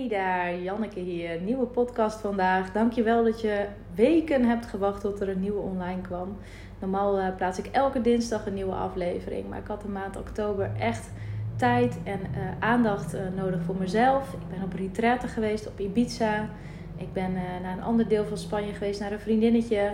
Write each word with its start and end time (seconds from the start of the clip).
Hey 0.00 0.08
daar, 0.08 0.58
Janneke 0.58 1.00
hier. 1.00 1.40
Nieuwe 1.40 1.66
podcast 1.66 2.20
vandaag. 2.20 2.72
Dankjewel 2.72 3.24
dat 3.24 3.40
je 3.40 3.66
weken 3.94 4.44
hebt 4.44 4.66
gewacht 4.66 5.00
tot 5.00 5.20
er 5.20 5.28
een 5.28 5.40
nieuwe 5.40 5.60
online 5.60 6.00
kwam. 6.00 6.36
Normaal 6.78 7.18
uh, 7.18 7.36
plaats 7.36 7.58
ik 7.58 7.66
elke 7.66 8.00
dinsdag 8.00 8.46
een 8.46 8.54
nieuwe 8.54 8.74
aflevering. 8.74 9.48
Maar 9.48 9.58
ik 9.58 9.66
had 9.66 9.82
de 9.82 9.88
maand 9.88 10.16
oktober 10.16 10.70
echt 10.78 11.10
tijd 11.56 11.98
en 12.04 12.20
uh, 12.20 12.50
aandacht 12.60 13.14
uh, 13.14 13.20
nodig 13.36 13.62
voor 13.62 13.76
mezelf. 13.76 14.32
Ik 14.32 14.48
ben 14.48 14.62
op 14.62 14.72
retraite 14.72 15.28
geweest 15.28 15.66
op 15.66 15.80
Ibiza. 15.80 16.48
Ik 16.96 17.12
ben 17.12 17.32
naar 17.62 17.72
een 17.72 17.82
ander 17.82 18.08
deel 18.08 18.24
van 18.24 18.38
Spanje 18.38 18.72
geweest, 18.72 19.00
naar 19.00 19.12
een 19.12 19.20
vriendinnetje. 19.20 19.90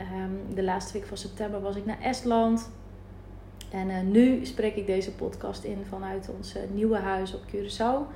Um, 0.00 0.54
de 0.54 0.62
laatste 0.62 0.92
week 0.92 1.06
van 1.06 1.16
september 1.16 1.60
was 1.60 1.76
ik 1.76 1.86
naar 1.86 2.00
Estland. 2.00 2.70
En 3.70 4.10
nu 4.10 4.46
spreek 4.46 4.76
ik 4.76 4.86
deze 4.86 5.12
podcast 5.12 5.64
in 5.64 5.78
vanuit 5.88 6.30
ons 6.38 6.56
nieuwe 6.72 6.98
huis 6.98 7.34
op 7.34 7.42
Curaçao. 7.54 8.12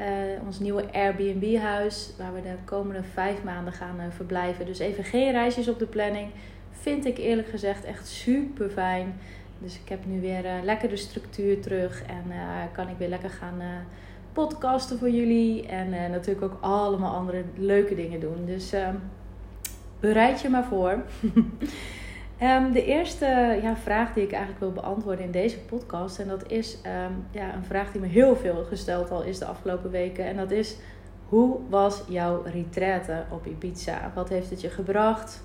Uh, 0.00 0.46
ons 0.46 0.58
nieuwe 0.58 0.92
Airbnb-huis, 0.92 2.10
waar 2.18 2.34
we 2.34 2.42
de 2.42 2.54
komende 2.64 3.02
vijf 3.02 3.42
maanden 3.42 3.72
gaan 3.72 3.96
uh, 3.96 4.04
verblijven. 4.08 4.66
Dus 4.66 4.78
even 4.78 5.04
geen 5.04 5.32
reisjes 5.32 5.68
op 5.68 5.78
de 5.78 5.86
planning. 5.86 6.30
Vind 6.70 7.04
ik 7.04 7.18
eerlijk 7.18 7.48
gezegd 7.48 7.84
echt 7.84 8.08
super 8.08 8.70
fijn. 8.70 9.20
Dus 9.58 9.80
ik 9.82 9.88
heb 9.88 10.06
nu 10.06 10.20
weer 10.20 10.44
uh, 10.44 10.52
lekker 10.62 10.88
de 10.88 10.96
structuur 10.96 11.60
terug 11.60 12.02
en 12.02 12.24
kan 12.72 12.88
ik 12.88 12.94
weer 12.98 13.08
lekker 13.08 13.30
gaan 13.30 13.62
podcasten 14.32 14.98
voor 14.98 15.10
jullie. 15.10 15.66
En 15.66 15.90
natuurlijk 15.90 16.52
ook 16.52 16.58
allemaal 16.60 17.14
andere 17.14 17.44
leuke 17.56 17.94
dingen 17.94 18.20
doen. 18.20 18.46
Dus 18.46 18.72
bereid 20.00 20.40
je 20.40 20.48
maar 20.48 20.64
voor. 20.64 21.02
Um, 22.42 22.72
de 22.72 22.84
eerste 22.84 23.58
ja, 23.62 23.76
vraag 23.76 24.12
die 24.12 24.22
ik 24.22 24.32
eigenlijk 24.32 24.60
wil 24.60 24.72
beantwoorden 24.72 25.24
in 25.24 25.30
deze 25.30 25.58
podcast, 25.58 26.18
en 26.18 26.28
dat 26.28 26.50
is 26.50 26.74
um, 26.74 27.24
ja, 27.30 27.54
een 27.54 27.64
vraag 27.64 27.92
die 27.92 28.00
me 28.00 28.06
heel 28.06 28.36
veel 28.36 28.64
gesteld 28.64 29.10
al 29.10 29.22
is 29.22 29.38
de 29.38 29.44
afgelopen 29.44 29.90
weken, 29.90 30.24
en 30.24 30.36
dat 30.36 30.50
is: 30.50 30.76
hoe 31.28 31.58
was 31.68 32.02
jouw 32.08 32.42
retraite 32.42 33.24
op 33.30 33.46
Ibiza? 33.46 34.12
Wat 34.14 34.28
heeft 34.28 34.50
het 34.50 34.60
je 34.60 34.68
gebracht? 34.68 35.42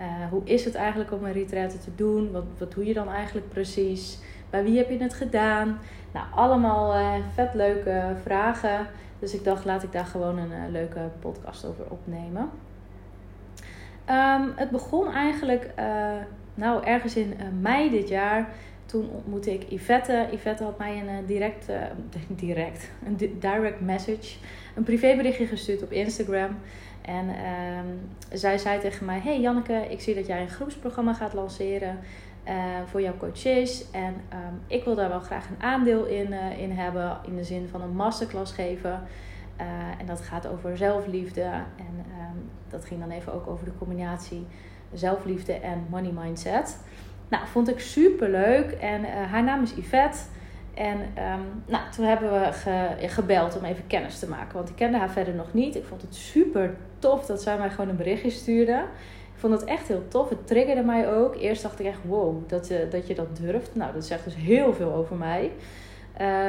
Uh, 0.00 0.06
hoe 0.30 0.42
is 0.44 0.64
het 0.64 0.74
eigenlijk 0.74 1.12
om 1.12 1.24
een 1.24 1.32
retraite 1.32 1.78
te 1.78 1.94
doen? 1.94 2.32
Wat, 2.32 2.44
wat 2.58 2.72
doe 2.72 2.86
je 2.86 2.94
dan 2.94 3.08
eigenlijk 3.08 3.48
precies? 3.48 4.18
Bij 4.50 4.64
wie 4.64 4.76
heb 4.76 4.90
je 4.90 4.98
het 4.98 5.14
gedaan? 5.14 5.78
Nou, 6.12 6.26
allemaal 6.34 6.94
uh, 6.94 7.14
vet 7.34 7.54
leuke 7.54 8.16
vragen. 8.22 8.86
Dus 9.18 9.34
ik 9.34 9.44
dacht, 9.44 9.64
laat 9.64 9.82
ik 9.82 9.92
daar 9.92 10.06
gewoon 10.06 10.38
een 10.38 10.50
uh, 10.50 10.70
leuke 10.70 11.00
podcast 11.20 11.66
over 11.66 11.84
opnemen. 11.88 12.50
Um, 14.10 14.52
het 14.56 14.70
begon 14.70 15.12
eigenlijk, 15.12 15.70
uh, 15.78 16.12
nou 16.54 16.84
ergens 16.84 17.16
in 17.16 17.34
uh, 17.40 17.46
mei 17.60 17.90
dit 17.90 18.08
jaar. 18.08 18.48
Toen 18.86 19.08
ontmoette 19.10 19.52
ik 19.52 19.64
Yvette. 19.68 20.28
Yvette 20.32 20.64
had 20.64 20.78
mij 20.78 20.98
een 20.98 21.08
uh, 21.08 21.26
direct, 21.26 21.66
direct, 22.44 22.90
een 23.06 23.16
direct 23.38 23.80
message, 23.80 24.36
een 24.74 24.82
privéberichtje 24.82 25.46
gestuurd 25.46 25.82
op 25.82 25.92
Instagram. 25.92 26.58
En 27.02 27.28
um, 27.28 28.00
zij 28.32 28.58
zei 28.58 28.80
tegen 28.80 29.06
mij: 29.06 29.20
Hey 29.20 29.40
Janneke, 29.40 29.86
ik 29.88 30.00
zie 30.00 30.14
dat 30.14 30.26
jij 30.26 30.40
een 30.40 30.48
groepsprogramma 30.48 31.14
gaat 31.14 31.34
lanceren 31.34 31.98
voor 32.86 33.02
jouw 33.02 33.16
coaches. 33.16 33.90
En 33.90 34.14
um, 34.32 34.60
ik 34.66 34.84
wil 34.84 34.94
daar 34.94 35.08
wel 35.08 35.20
graag 35.20 35.48
een 35.48 35.62
aandeel 35.62 36.04
in, 36.04 36.32
in 36.58 36.70
hebben, 36.70 37.18
in 37.26 37.36
de 37.36 37.44
zin 37.44 37.68
van 37.70 37.82
een 37.82 37.94
masterclass 37.94 38.52
geven. 38.52 39.02
Uh, 39.60 39.66
en 40.00 40.06
dat 40.06 40.20
gaat 40.20 40.46
over 40.46 40.76
zelfliefde. 40.76 41.42
En 41.76 41.94
um, 41.96 42.50
dat 42.68 42.84
ging 42.84 43.00
dan 43.00 43.10
even 43.10 43.32
ook 43.32 43.46
over 43.46 43.64
de 43.64 43.76
combinatie 43.78 44.46
zelfliefde 44.92 45.52
en 45.52 45.86
money 45.90 46.12
mindset. 46.12 46.78
Nou, 47.28 47.46
vond 47.46 47.68
ik 47.68 47.80
super 47.80 48.30
leuk. 48.30 48.70
En 48.70 49.00
uh, 49.00 49.08
haar 49.30 49.44
naam 49.44 49.62
is 49.62 49.74
Yvette. 49.74 50.18
En 50.74 50.98
um, 51.00 51.62
nou, 51.66 51.90
toen 51.90 52.04
hebben 52.04 52.40
we 52.40 52.52
ge 52.52 53.08
gebeld 53.08 53.58
om 53.58 53.64
even 53.64 53.86
kennis 53.86 54.18
te 54.18 54.28
maken. 54.28 54.54
Want 54.54 54.68
ik 54.68 54.76
kende 54.76 54.98
haar 54.98 55.10
verder 55.10 55.34
nog 55.34 55.52
niet. 55.52 55.76
Ik 55.76 55.84
vond 55.84 56.02
het 56.02 56.14
super 56.14 56.76
tof 56.98 57.26
dat 57.26 57.42
zij 57.42 57.58
mij 57.58 57.70
gewoon 57.70 57.88
een 57.88 57.96
berichtje 57.96 58.30
stuurde. 58.30 58.84
Ik 59.34 59.40
vond 59.40 59.52
het 59.52 59.64
echt 59.64 59.88
heel 59.88 60.08
tof. 60.08 60.28
Het 60.28 60.46
triggerde 60.46 60.82
mij 60.82 61.12
ook. 61.12 61.36
Eerst 61.36 61.62
dacht 61.62 61.80
ik 61.80 61.86
echt, 61.86 61.98
wow, 62.04 62.48
dat, 62.48 62.70
uh, 62.70 62.90
dat 62.90 63.06
je 63.06 63.14
dat 63.14 63.36
durft. 63.36 63.74
Nou, 63.74 63.92
dat 63.92 64.04
zegt 64.04 64.24
dus 64.24 64.34
heel 64.34 64.74
veel 64.74 64.92
over 64.92 65.16
mij. 65.16 65.52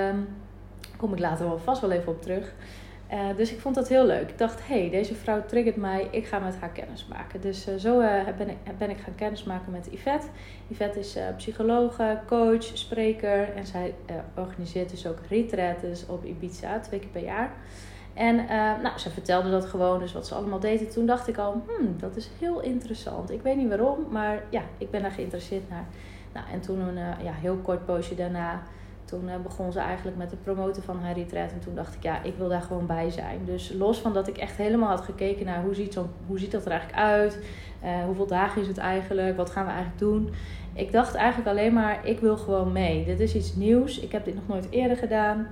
Um, 0.10 0.28
kom 0.98 1.14
ik 1.14 1.20
later 1.20 1.48
wel 1.48 1.58
vast 1.58 1.82
wel 1.82 1.92
even 1.92 2.12
op 2.12 2.22
terug. 2.22 2.54
Uh, 3.16 3.38
dus 3.38 3.52
ik 3.52 3.60
vond 3.60 3.76
dat 3.76 3.88
heel 3.88 4.06
leuk. 4.06 4.30
Ik 4.30 4.38
dacht, 4.38 4.68
hé, 4.68 4.80
hey, 4.80 4.90
deze 4.90 5.16
vrouw 5.16 5.46
triggert 5.46 5.76
mij. 5.76 6.08
Ik 6.12 6.26
ga 6.26 6.40
met 6.40 6.56
haar 6.60 6.70
kennis 6.70 7.06
maken. 7.06 7.42
Dus 7.42 7.68
uh, 7.68 7.76
zo 7.76 8.00
uh, 8.00 8.28
ben, 8.38 8.50
ik, 8.50 8.78
ben 8.78 8.90
ik 8.90 8.98
gaan 8.98 9.16
kennismaken 9.16 9.72
met 9.72 9.88
Yvette. 9.92 10.28
Yvette 10.68 11.00
is 11.00 11.18
psychologe, 11.38 12.20
coach, 12.28 12.64
spreker. 12.64 13.54
En 13.54 13.66
zij 13.66 13.94
organiseert 14.36 14.90
dus 14.90 15.08
ook 15.08 15.18
retreats 15.30 16.06
op 16.08 16.26
Ibiza, 16.26 16.80
twee 16.80 17.00
keer 17.00 17.10
per 17.10 17.24
jaar. 17.24 17.52
En 18.14 18.36
nou, 18.82 18.98
ze 18.98 19.10
vertelde 19.10 19.52
dat 19.52 19.66
gewoon, 19.66 20.00
dus 20.00 20.14
wat 20.14 20.28
ze 20.28 20.36
allemaal 20.36 20.60
deed. 20.60 20.80
En 20.80 20.90
toen 20.90 21.06
dacht 21.06 21.28
ik 21.28 21.38
al, 21.38 21.64
hmm, 21.68 21.96
dat 22.00 22.16
is 22.16 22.30
heel 22.40 22.62
interessant. 22.62 23.32
Ik 23.32 23.42
weet 23.42 23.56
niet 23.56 23.68
waarom, 23.68 24.08
maar 24.10 24.44
ja, 24.50 24.62
ik 24.78 24.92
ben 24.92 25.02
daar 25.02 25.12
geïnteresseerd 25.12 25.70
naar. 25.70 25.86
Nou, 26.34 26.46
en 26.52 26.62
toen 26.62 26.80
een 26.80 27.24
ja, 27.24 27.32
heel 27.32 27.58
kort 27.64 27.86
poosje 27.86 28.16
daarna 28.16 28.64
toen 29.06 29.24
uh, 29.26 29.36
begon 29.44 29.72
ze 29.72 29.80
eigenlijk 29.80 30.18
met 30.18 30.32
het 30.32 30.44
promoten 30.44 30.84
van 30.84 31.00
haar 31.00 31.14
retreat. 31.14 31.52
En 31.52 31.60
toen 31.60 31.76
dacht 31.76 31.96
ik, 31.96 32.04
ja, 32.04 32.24
ik 32.24 32.34
wil 32.38 32.50
daar 32.50 32.62
gewoon 32.62 32.86
bij 32.86 33.10
zijn. 33.10 33.40
Dus 33.46 33.74
los 33.78 34.00
van 34.00 34.14
dat 34.14 34.28
ik 34.28 34.38
echt 34.38 34.58
helemaal 34.58 34.90
had 34.90 35.02
gekeken 35.02 35.46
naar 35.46 35.64
hoe 35.64 35.76
ziet, 35.76 35.94
zo, 35.94 36.10
hoe 36.28 36.40
ziet 36.40 36.52
dat 36.52 36.66
er 36.66 36.72
eigenlijk 36.72 37.02
uit? 37.02 37.40
Uh, 37.84 38.04
hoeveel 38.06 38.28
dagen 38.28 38.62
is 38.62 38.68
het 38.68 38.78
eigenlijk? 38.78 39.38
Wat 39.38 39.50
gaan 39.50 39.66
we 39.66 39.72
eigenlijk 39.72 40.00
doen? 40.00 40.30
Ik 40.74 40.92
dacht 40.92 41.16
eigenlijk 41.16 41.50
alleen 41.50 41.74
maar, 41.74 42.08
ik 42.08 42.20
wil 42.20 42.38
gewoon 42.38 42.72
mee. 42.72 43.06
Dit 43.06 43.20
is 43.20 43.36
iets 43.36 43.56
nieuws. 43.56 44.00
Ik 44.00 44.12
heb 44.12 44.26
dit 44.26 44.36
nog 44.36 44.48
nooit 44.48 44.68
eerder 44.70 44.98
gedaan. 44.98 45.48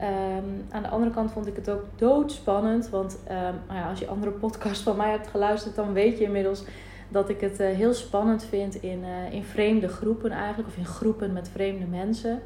Um, 0.00 0.64
aan 0.70 0.82
de 0.82 0.88
andere 0.88 1.10
kant 1.10 1.32
vond 1.32 1.46
ik 1.46 1.56
het 1.56 1.70
ook 1.70 1.84
doodspannend. 1.96 2.88
Want 2.88 3.18
um, 3.30 3.36
nou 3.36 3.78
ja, 3.78 3.88
als 3.88 3.98
je 3.98 4.06
andere 4.06 4.32
podcasts 4.32 4.82
van 4.82 4.96
mij 4.96 5.10
hebt 5.10 5.26
geluisterd, 5.26 5.74
dan 5.74 5.92
weet 5.92 6.18
je 6.18 6.24
inmiddels 6.24 6.64
dat 7.08 7.28
ik 7.28 7.40
het 7.40 7.60
uh, 7.60 7.68
heel 7.68 7.94
spannend 7.94 8.44
vind 8.44 8.74
in, 8.82 9.04
in 9.30 9.44
vreemde 9.44 9.88
groepen 9.88 10.30
eigenlijk. 10.30 10.68
Of 10.68 10.76
in 10.76 10.86
groepen 10.86 11.32
met 11.32 11.48
vreemde 11.48 11.86
mensen. 11.86 12.42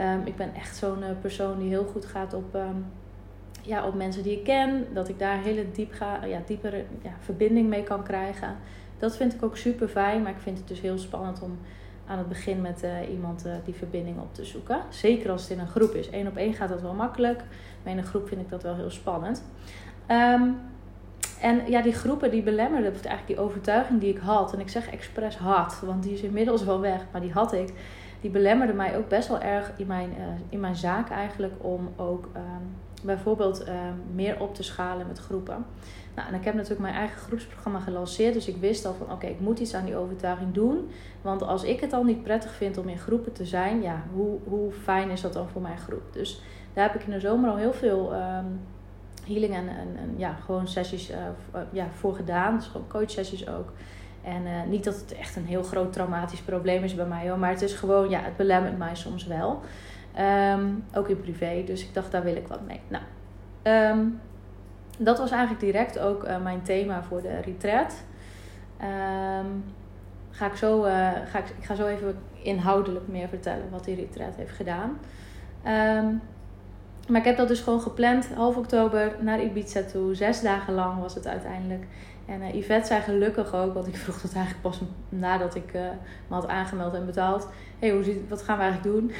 Um, 0.00 0.22
ik 0.24 0.36
ben 0.36 0.54
echt 0.54 0.76
zo'n 0.76 0.98
uh, 0.98 1.06
persoon 1.20 1.58
die 1.58 1.68
heel 1.68 1.84
goed 1.84 2.04
gaat 2.04 2.34
op, 2.34 2.54
um, 2.54 2.86
ja, 3.62 3.86
op 3.86 3.94
mensen 3.94 4.22
die 4.22 4.38
ik 4.38 4.44
ken. 4.44 4.86
Dat 4.94 5.08
ik 5.08 5.18
daar 5.18 5.42
hele 5.42 5.70
diep 5.72 5.92
ga, 5.92 6.24
ja, 6.24 6.40
diepere 6.46 6.84
ja, 7.02 7.10
verbinding 7.20 7.68
mee 7.68 7.82
kan 7.82 8.02
krijgen. 8.02 8.56
Dat 8.98 9.16
vind 9.16 9.34
ik 9.34 9.42
ook 9.42 9.56
super 9.56 9.88
fijn. 9.88 10.22
Maar 10.22 10.32
ik 10.32 10.40
vind 10.40 10.58
het 10.58 10.68
dus 10.68 10.80
heel 10.80 10.98
spannend 10.98 11.42
om 11.42 11.58
aan 12.06 12.18
het 12.18 12.28
begin 12.28 12.60
met 12.60 12.84
uh, 12.84 13.10
iemand 13.10 13.46
uh, 13.46 13.52
die 13.64 13.74
verbinding 13.74 14.18
op 14.18 14.34
te 14.34 14.44
zoeken. 14.44 14.80
Zeker 14.88 15.30
als 15.30 15.42
het 15.42 15.50
in 15.50 15.58
een 15.58 15.68
groep 15.68 15.90
is. 15.94 16.08
Eén 16.12 16.26
op 16.26 16.36
één 16.36 16.54
gaat 16.54 16.68
dat 16.68 16.82
wel 16.82 16.94
makkelijk. 16.94 17.44
Maar 17.82 17.92
in 17.92 17.98
een 17.98 18.04
groep 18.04 18.28
vind 18.28 18.40
ik 18.40 18.48
dat 18.48 18.62
wel 18.62 18.74
heel 18.74 18.90
spannend. 18.90 19.44
Um, 20.08 20.56
en 21.40 21.70
ja, 21.70 21.82
die 21.82 21.92
groepen 21.92 22.30
die 22.30 22.42
belemmerden, 22.42 22.90
of 22.90 23.04
eigenlijk 23.04 23.26
die 23.26 23.46
overtuiging 23.46 24.00
die 24.00 24.14
ik 24.14 24.18
had. 24.18 24.52
En 24.52 24.60
ik 24.60 24.68
zeg 24.68 24.90
expres 24.90 25.36
had, 25.36 25.82
want 25.84 26.02
die 26.02 26.12
is 26.12 26.20
inmiddels 26.20 26.64
wel 26.64 26.80
weg. 26.80 27.04
Maar 27.12 27.20
die 27.20 27.32
had 27.32 27.52
ik 27.52 27.72
die 28.22 28.30
belemmerde 28.30 28.72
mij 28.72 28.96
ook 28.96 29.08
best 29.08 29.28
wel 29.28 29.40
erg 29.40 29.72
in 29.76 29.86
mijn, 29.86 30.10
uh, 30.10 30.24
in 30.48 30.60
mijn 30.60 30.76
zaak 30.76 31.10
eigenlijk 31.10 31.54
om 31.58 31.88
ook 31.96 32.28
um, 32.36 32.76
bijvoorbeeld 33.02 33.68
um, 33.68 33.74
meer 34.14 34.40
op 34.40 34.54
te 34.54 34.62
schalen 34.62 35.06
met 35.06 35.18
groepen. 35.18 35.64
Nou, 36.14 36.28
en 36.28 36.34
ik 36.34 36.44
heb 36.44 36.54
natuurlijk 36.54 36.80
mijn 36.80 36.94
eigen 36.94 37.18
groepsprogramma 37.18 37.80
gelanceerd, 37.80 38.34
dus 38.34 38.48
ik 38.48 38.56
wist 38.56 38.86
al 38.86 38.94
van 38.94 39.12
oké, 39.12 39.26
ik 39.26 39.40
moet 39.40 39.58
iets 39.58 39.74
aan 39.74 39.84
die 39.84 39.96
overtuiging 39.96 40.54
doen. 40.54 40.90
Want 41.22 41.42
als 41.42 41.64
ik 41.64 41.80
het 41.80 41.92
al 41.92 42.04
niet 42.04 42.22
prettig 42.22 42.52
vind 42.52 42.78
om 42.78 42.88
in 42.88 42.98
groepen 42.98 43.32
te 43.32 43.46
zijn, 43.46 43.82
ja, 43.82 44.02
hoe, 44.14 44.38
hoe 44.44 44.72
fijn 44.72 45.10
is 45.10 45.20
dat 45.20 45.32
dan 45.32 45.48
voor 45.48 45.62
mijn 45.62 45.78
groep? 45.78 46.02
Dus 46.12 46.42
daar 46.72 46.84
heb 46.90 47.00
ik 47.00 47.06
in 47.06 47.12
de 47.12 47.20
zomer 47.20 47.50
al 47.50 47.56
heel 47.56 47.72
veel 47.72 48.14
um, 48.14 48.60
healing 49.26 49.54
en, 49.54 49.68
en, 49.68 50.14
ja, 50.16 50.34
gewoon 50.34 50.68
sessies 50.68 51.10
uh, 51.10 51.16
ja, 51.72 51.86
voor 51.92 52.14
gedaan. 52.14 52.56
Dus 52.56 52.66
gewoon 52.66 52.88
coach 52.88 53.10
sessies 53.10 53.48
ook. 53.48 53.72
En 54.22 54.42
uh, 54.42 54.62
niet 54.66 54.84
dat 54.84 54.94
het 54.94 55.14
echt 55.14 55.36
een 55.36 55.46
heel 55.46 55.62
groot 55.62 55.92
traumatisch 55.92 56.40
probleem 56.40 56.84
is 56.84 56.94
bij 56.94 57.06
mij 57.06 57.28
hoor. 57.28 57.38
Maar 57.38 57.50
het 57.50 57.62
is 57.62 57.74
gewoon, 57.74 58.10
ja, 58.10 58.20
het 58.20 58.36
belemmert 58.36 58.78
mij 58.78 58.94
soms 58.94 59.26
wel. 59.26 59.60
Um, 60.54 60.84
ook 60.94 61.08
in 61.08 61.20
privé. 61.20 61.62
Dus 61.66 61.82
ik 61.82 61.94
dacht, 61.94 62.10
daar 62.10 62.22
wil 62.22 62.36
ik 62.36 62.48
wat 62.48 62.66
mee. 62.66 62.80
Nou, 62.88 63.04
um, 63.92 64.20
dat 64.98 65.18
was 65.18 65.30
eigenlijk 65.30 65.60
direct 65.60 65.98
ook 65.98 66.24
uh, 66.24 66.42
mijn 66.42 66.62
thema 66.62 67.02
voor 67.02 67.22
de 67.22 67.40
retreat. 67.40 68.04
Um, 68.80 69.64
ga 70.30 70.46
ik, 70.46 70.54
zo, 70.54 70.84
uh, 70.84 70.92
ga 71.26 71.38
ik, 71.38 71.48
ik 71.58 71.64
ga 71.64 71.74
zo 71.74 71.86
even 71.86 72.18
inhoudelijk 72.42 73.08
meer 73.08 73.28
vertellen 73.28 73.70
wat 73.70 73.84
die 73.84 73.96
retreat 73.96 74.36
heeft 74.36 74.56
gedaan. 74.56 74.98
maar 77.08 77.20
ik 77.20 77.24
heb 77.24 77.36
dat 77.36 77.48
dus 77.48 77.60
gewoon 77.60 77.80
gepland, 77.80 78.28
half 78.34 78.56
oktober 78.56 79.16
naar 79.20 79.42
Ibiza 79.42 79.82
toe. 79.82 80.14
Zes 80.14 80.40
dagen 80.40 80.74
lang 80.74 81.00
was 81.00 81.14
het 81.14 81.26
uiteindelijk. 81.26 81.84
En 82.32 82.40
uh, 82.40 82.54
Yvette 82.54 82.86
zei 82.86 83.00
gelukkig 83.00 83.54
ook, 83.54 83.74
want 83.74 83.86
ik 83.86 83.96
vroeg 83.96 84.20
dat 84.20 84.32
eigenlijk 84.32 84.62
pas 84.62 84.80
nadat 85.08 85.54
ik 85.54 85.74
uh, 85.74 85.80
me 86.28 86.34
had 86.34 86.48
aangemeld 86.48 86.94
en 86.94 87.06
betaald. 87.06 87.42
Hé, 87.78 87.88
hey, 87.88 87.90
hoe 87.90 88.28
wat 88.28 88.42
gaan 88.42 88.56
we 88.56 88.62
eigenlijk 88.62 88.96
doen? 88.96 89.12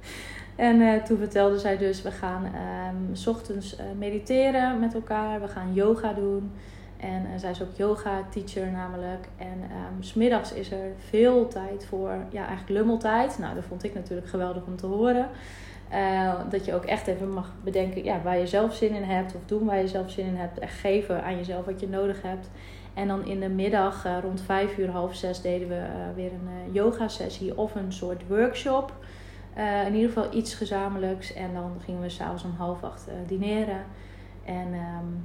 en 0.66 0.80
uh, 0.80 1.02
toen 1.02 1.18
vertelde 1.18 1.58
zij 1.58 1.76
dus, 1.76 2.02
we 2.02 2.10
gaan 2.10 2.44
um, 2.44 3.14
s 3.14 3.26
ochtends 3.26 3.76
mediteren 3.98 4.80
met 4.80 4.94
elkaar. 4.94 5.40
We 5.40 5.48
gaan 5.48 5.74
yoga 5.74 6.12
doen. 6.12 6.52
En 7.00 7.40
zij 7.40 7.50
is 7.50 7.62
ook 7.62 7.76
yoga 7.76 8.22
teacher 8.30 8.70
namelijk. 8.70 9.28
En 9.36 9.62
um, 9.62 10.02
smiddags 10.02 10.52
is 10.52 10.70
er 10.70 10.92
veel 11.08 11.48
tijd 11.48 11.84
voor, 11.84 12.16
ja 12.30 12.46
eigenlijk 12.46 12.68
lummeltijd. 12.68 13.38
Nou, 13.38 13.54
dat 13.54 13.64
vond 13.64 13.84
ik 13.84 13.94
natuurlijk 13.94 14.28
geweldig 14.28 14.64
om 14.66 14.76
te 14.76 14.86
horen. 14.86 15.28
Uh, 15.92 16.32
dat 16.50 16.64
je 16.64 16.74
ook 16.74 16.84
echt 16.84 17.06
even 17.06 17.32
mag 17.32 17.52
bedenken 17.64 18.04
ja, 18.04 18.22
waar 18.22 18.38
je 18.38 18.46
zelf 18.46 18.74
zin 18.74 18.94
in 18.94 19.02
hebt. 19.02 19.34
Of 19.34 19.40
doen 19.46 19.64
waar 19.64 19.80
je 19.80 19.88
zelf 19.88 20.10
zin 20.10 20.26
in 20.26 20.36
hebt. 20.36 20.58
Echt 20.58 20.78
geven 20.78 21.24
aan 21.24 21.36
jezelf 21.36 21.64
wat 21.64 21.80
je 21.80 21.88
nodig 21.88 22.22
hebt. 22.22 22.50
En 22.94 23.08
dan 23.08 23.26
in 23.26 23.40
de 23.40 23.48
middag, 23.48 24.06
uh, 24.06 24.16
rond 24.22 24.40
vijf 24.42 24.78
uur, 24.78 24.90
half 24.90 25.14
zes, 25.14 25.40
deden 25.40 25.68
we 25.68 25.82
weer 26.14 26.32
een 26.32 26.72
yoga 26.72 27.08
sessie 27.08 27.58
of 27.58 27.74
een 27.74 27.92
soort 27.92 28.22
workshop. 28.28 28.92
in 29.86 29.94
ieder 29.94 30.08
geval 30.08 30.34
iets 30.34 30.54
gezamenlijks. 30.54 31.32
En 31.32 31.54
dan 31.54 31.72
gingen 31.84 32.02
we 32.02 32.08
s'avonds 32.08 32.44
om 32.44 32.54
half 32.58 32.82
acht 32.82 33.08
dineren. 33.26 33.84
En, 34.44 34.66
um, 34.74 35.24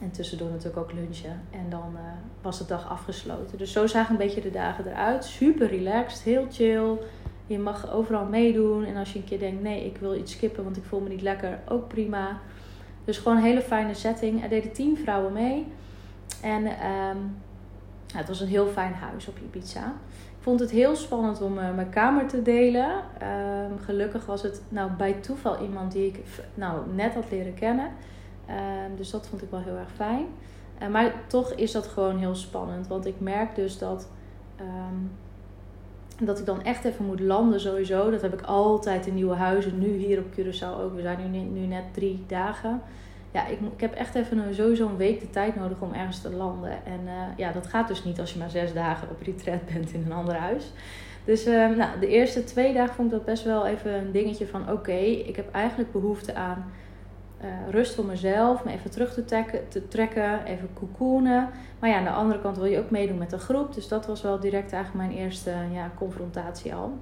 en 0.00 0.10
tussendoor 0.10 0.48
natuurlijk 0.50 0.76
ook 0.76 0.92
lunchen. 0.92 1.40
En 1.50 1.70
dan 1.70 1.96
was 2.42 2.58
de 2.58 2.64
dag 2.64 2.88
afgesloten. 2.88 3.58
Dus 3.58 3.72
zo 3.72 3.86
zagen 3.86 4.10
een 4.10 4.26
beetje 4.26 4.40
de 4.40 4.50
dagen 4.50 4.86
eruit. 4.86 5.24
Super 5.24 5.68
relaxed, 5.68 6.22
heel 6.22 6.46
chill. 6.50 6.98
Je 7.46 7.58
mag 7.58 7.92
overal 7.92 8.24
meedoen. 8.24 8.84
En 8.84 8.96
als 8.96 9.12
je 9.12 9.18
een 9.18 9.24
keer 9.24 9.38
denkt, 9.38 9.62
nee, 9.62 9.84
ik 9.84 9.96
wil 9.96 10.14
iets 10.14 10.32
skippen, 10.32 10.64
want 10.64 10.76
ik 10.76 10.84
voel 10.84 11.00
me 11.00 11.08
niet 11.08 11.22
lekker, 11.22 11.58
ook 11.68 11.88
prima. 11.88 12.38
Dus 13.04 13.18
gewoon 13.18 13.36
een 13.36 13.42
hele 13.42 13.62
fijne 13.62 13.94
setting. 13.94 14.42
Er 14.42 14.48
deden 14.48 14.72
tien 14.72 14.96
vrouwen 14.96 15.32
mee. 15.32 15.66
En 16.42 16.62
ja, 18.12 18.18
het 18.18 18.28
was 18.28 18.40
een 18.40 18.48
heel 18.48 18.66
fijn 18.66 18.92
huis 18.92 19.28
op 19.28 19.38
Ibiza. 19.38 19.94
Ik 20.38 20.44
vond 20.44 20.60
het 20.60 20.70
heel 20.70 20.96
spannend 20.96 21.42
om 21.42 21.58
uh, 21.58 21.74
mijn 21.74 21.90
kamer 21.90 22.26
te 22.26 22.42
delen. 22.42 22.90
Um, 22.90 23.78
gelukkig 23.78 24.26
was 24.26 24.42
het 24.42 24.62
nou 24.68 24.90
bij 24.90 25.12
toeval 25.12 25.62
iemand 25.62 25.92
die 25.92 26.06
ik 26.06 26.20
nou, 26.54 26.94
net 26.94 27.14
had 27.14 27.30
leren 27.30 27.54
kennen. 27.54 27.90
Um, 28.50 28.96
dus 28.96 29.10
dat 29.10 29.26
vond 29.26 29.42
ik 29.42 29.50
wel 29.50 29.60
heel 29.60 29.76
erg 29.76 29.92
fijn. 29.94 30.26
Uh, 30.82 30.88
maar 30.88 31.12
toch 31.26 31.52
is 31.52 31.72
dat 31.72 31.86
gewoon 31.86 32.18
heel 32.18 32.34
spannend. 32.34 32.86
Want 32.86 33.06
ik 33.06 33.20
merk 33.20 33.54
dus 33.54 33.78
dat 33.78 34.08
dat 36.20 36.38
ik 36.38 36.46
dan 36.46 36.62
echt 36.62 36.84
even 36.84 37.04
moet 37.04 37.20
landen 37.20 37.60
sowieso. 37.60 38.10
Dat 38.10 38.22
heb 38.22 38.32
ik 38.32 38.42
altijd 38.42 39.06
in 39.06 39.14
nieuwe 39.14 39.34
huizen. 39.34 39.78
Nu 39.78 39.96
hier 39.96 40.18
op 40.18 40.32
Curaçao 40.32 40.82
ook. 40.82 40.94
We 40.94 41.02
zijn 41.02 41.30
nu, 41.30 41.38
nu 41.38 41.66
net 41.66 41.84
drie 41.92 42.24
dagen. 42.26 42.82
Ja, 43.32 43.46
ik, 43.46 43.58
ik 43.74 43.80
heb 43.80 43.94
echt 43.94 44.14
even 44.14 44.54
sowieso 44.54 44.88
een 44.88 44.96
week 44.96 45.20
de 45.20 45.30
tijd 45.30 45.56
nodig 45.56 45.80
om 45.80 45.92
ergens 45.92 46.20
te 46.20 46.30
landen. 46.30 46.70
En 46.70 47.00
uh, 47.04 47.12
ja, 47.36 47.52
dat 47.52 47.66
gaat 47.66 47.88
dus 47.88 48.04
niet 48.04 48.20
als 48.20 48.32
je 48.32 48.38
maar 48.38 48.50
zes 48.50 48.72
dagen 48.72 49.08
op 49.10 49.22
retreat 49.22 49.66
bent 49.72 49.92
in 49.92 50.02
een 50.06 50.12
ander 50.12 50.34
huis. 50.34 50.72
Dus 51.24 51.46
uh, 51.46 51.76
nou, 51.76 52.00
de 52.00 52.08
eerste 52.08 52.44
twee 52.44 52.74
dagen 52.74 52.94
vond 52.94 53.12
ik 53.12 53.16
dat 53.16 53.24
best 53.24 53.44
wel 53.44 53.66
even 53.66 53.94
een 53.94 54.12
dingetje 54.12 54.46
van... 54.46 54.72
Oké, 54.72 54.92
ik 54.92 55.36
heb 55.36 55.52
eigenlijk 55.52 55.92
behoefte 55.92 56.34
aan 56.34 56.72
uh, 57.44 57.70
rust 57.70 57.94
voor 57.94 58.04
mezelf, 58.04 58.64
me 58.64 58.72
even 58.72 58.90
terug 58.90 59.14
te, 59.14 59.24
trekken, 59.24 59.68
te 59.68 59.88
trekken, 59.88 60.44
even 60.44 60.68
cocoonen. 60.74 61.48
Maar 61.78 61.90
ja, 61.90 61.96
aan 61.96 62.04
de 62.04 62.10
andere 62.10 62.40
kant 62.40 62.56
wil 62.56 62.66
je 62.66 62.78
ook 62.78 62.90
meedoen 62.90 63.18
met 63.18 63.30
de 63.30 63.38
groep. 63.38 63.74
Dus 63.74 63.88
dat 63.88 64.06
was 64.06 64.22
wel 64.22 64.40
direct 64.40 64.72
eigenlijk 64.72 65.06
mijn 65.06 65.18
eerste 65.18 65.54
ja, 65.72 65.92
confrontatie 65.96 66.74
al. 66.74 66.98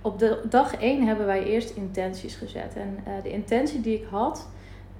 Op 0.00 0.18
de 0.18 0.40
dag 0.48 0.76
1 0.76 1.06
hebben 1.06 1.26
wij 1.26 1.44
eerst 1.44 1.70
intenties 1.70 2.34
gezet. 2.34 2.76
En 2.76 2.98
uh, 3.08 3.22
de 3.22 3.30
intentie 3.30 3.80
die 3.80 4.00
ik 4.00 4.06
had, 4.10 4.48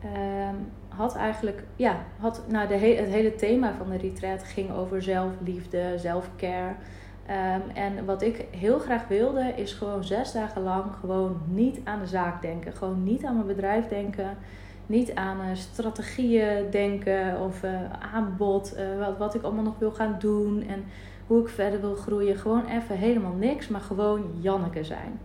uh, 0.04 0.48
had 0.88 1.16
eigenlijk, 1.16 1.64
ja, 1.76 2.04
had, 2.18 2.42
nou, 2.48 2.68
de 2.68 2.74
he 2.74 2.94
het 2.94 3.08
hele 3.08 3.34
thema 3.34 3.74
van 3.78 3.90
de 3.90 3.96
retreat 3.96 4.44
ging 4.44 4.72
over 4.72 5.02
zelfliefde, 5.02 5.94
zelfcare. 5.98 6.74
Um, 7.30 7.76
en 7.76 8.04
wat 8.04 8.22
ik 8.22 8.46
heel 8.50 8.78
graag 8.78 9.08
wilde, 9.08 9.52
is 9.56 9.72
gewoon 9.72 10.04
zes 10.04 10.32
dagen 10.32 10.62
lang 10.62 10.84
gewoon 11.00 11.40
niet 11.46 11.80
aan 11.84 12.00
de 12.00 12.06
zaak 12.06 12.42
denken. 12.42 12.72
Gewoon 12.72 13.02
niet 13.02 13.24
aan 13.24 13.34
mijn 13.34 13.46
bedrijf 13.46 13.88
denken. 13.88 14.36
Niet 14.86 15.14
aan 15.14 15.36
uh, 15.40 15.54
strategieën 15.54 16.70
denken 16.70 17.40
of 17.40 17.62
uh, 17.62 17.70
aanbod. 18.14 18.76
Uh, 18.78 19.06
wat, 19.06 19.18
wat 19.18 19.34
ik 19.34 19.42
allemaal 19.42 19.64
nog 19.64 19.78
wil 19.78 19.90
gaan 19.90 20.16
doen 20.18 20.62
en 20.68 20.84
hoe 21.26 21.40
ik 21.40 21.48
verder 21.48 21.80
wil 21.80 21.94
groeien. 21.94 22.36
Gewoon 22.36 22.66
even 22.66 22.96
helemaal 22.96 23.34
niks, 23.34 23.68
maar 23.68 23.80
gewoon 23.80 24.30
Janneke 24.40 24.84
zijn. 24.84 25.20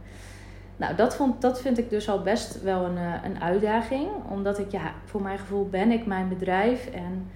Nou, 0.78 0.96
dat, 0.96 1.16
vond, 1.16 1.42
dat 1.42 1.62
vind 1.62 1.78
ik 1.78 1.90
dus 1.90 2.10
al 2.10 2.22
best 2.22 2.62
wel 2.62 2.86
een, 2.86 2.98
een 3.24 3.42
uitdaging. 3.42 4.07
Omdat 4.30 4.60
ik, 4.60 4.72
ja, 4.72 4.94
voor 5.06 5.22
mijn 5.22 5.40
gevoel 5.40 5.69
ben 5.69 5.92
ik 5.92 6.06
mijn 6.06 6.30
bedrijf 6.30 6.90
en 6.90 7.28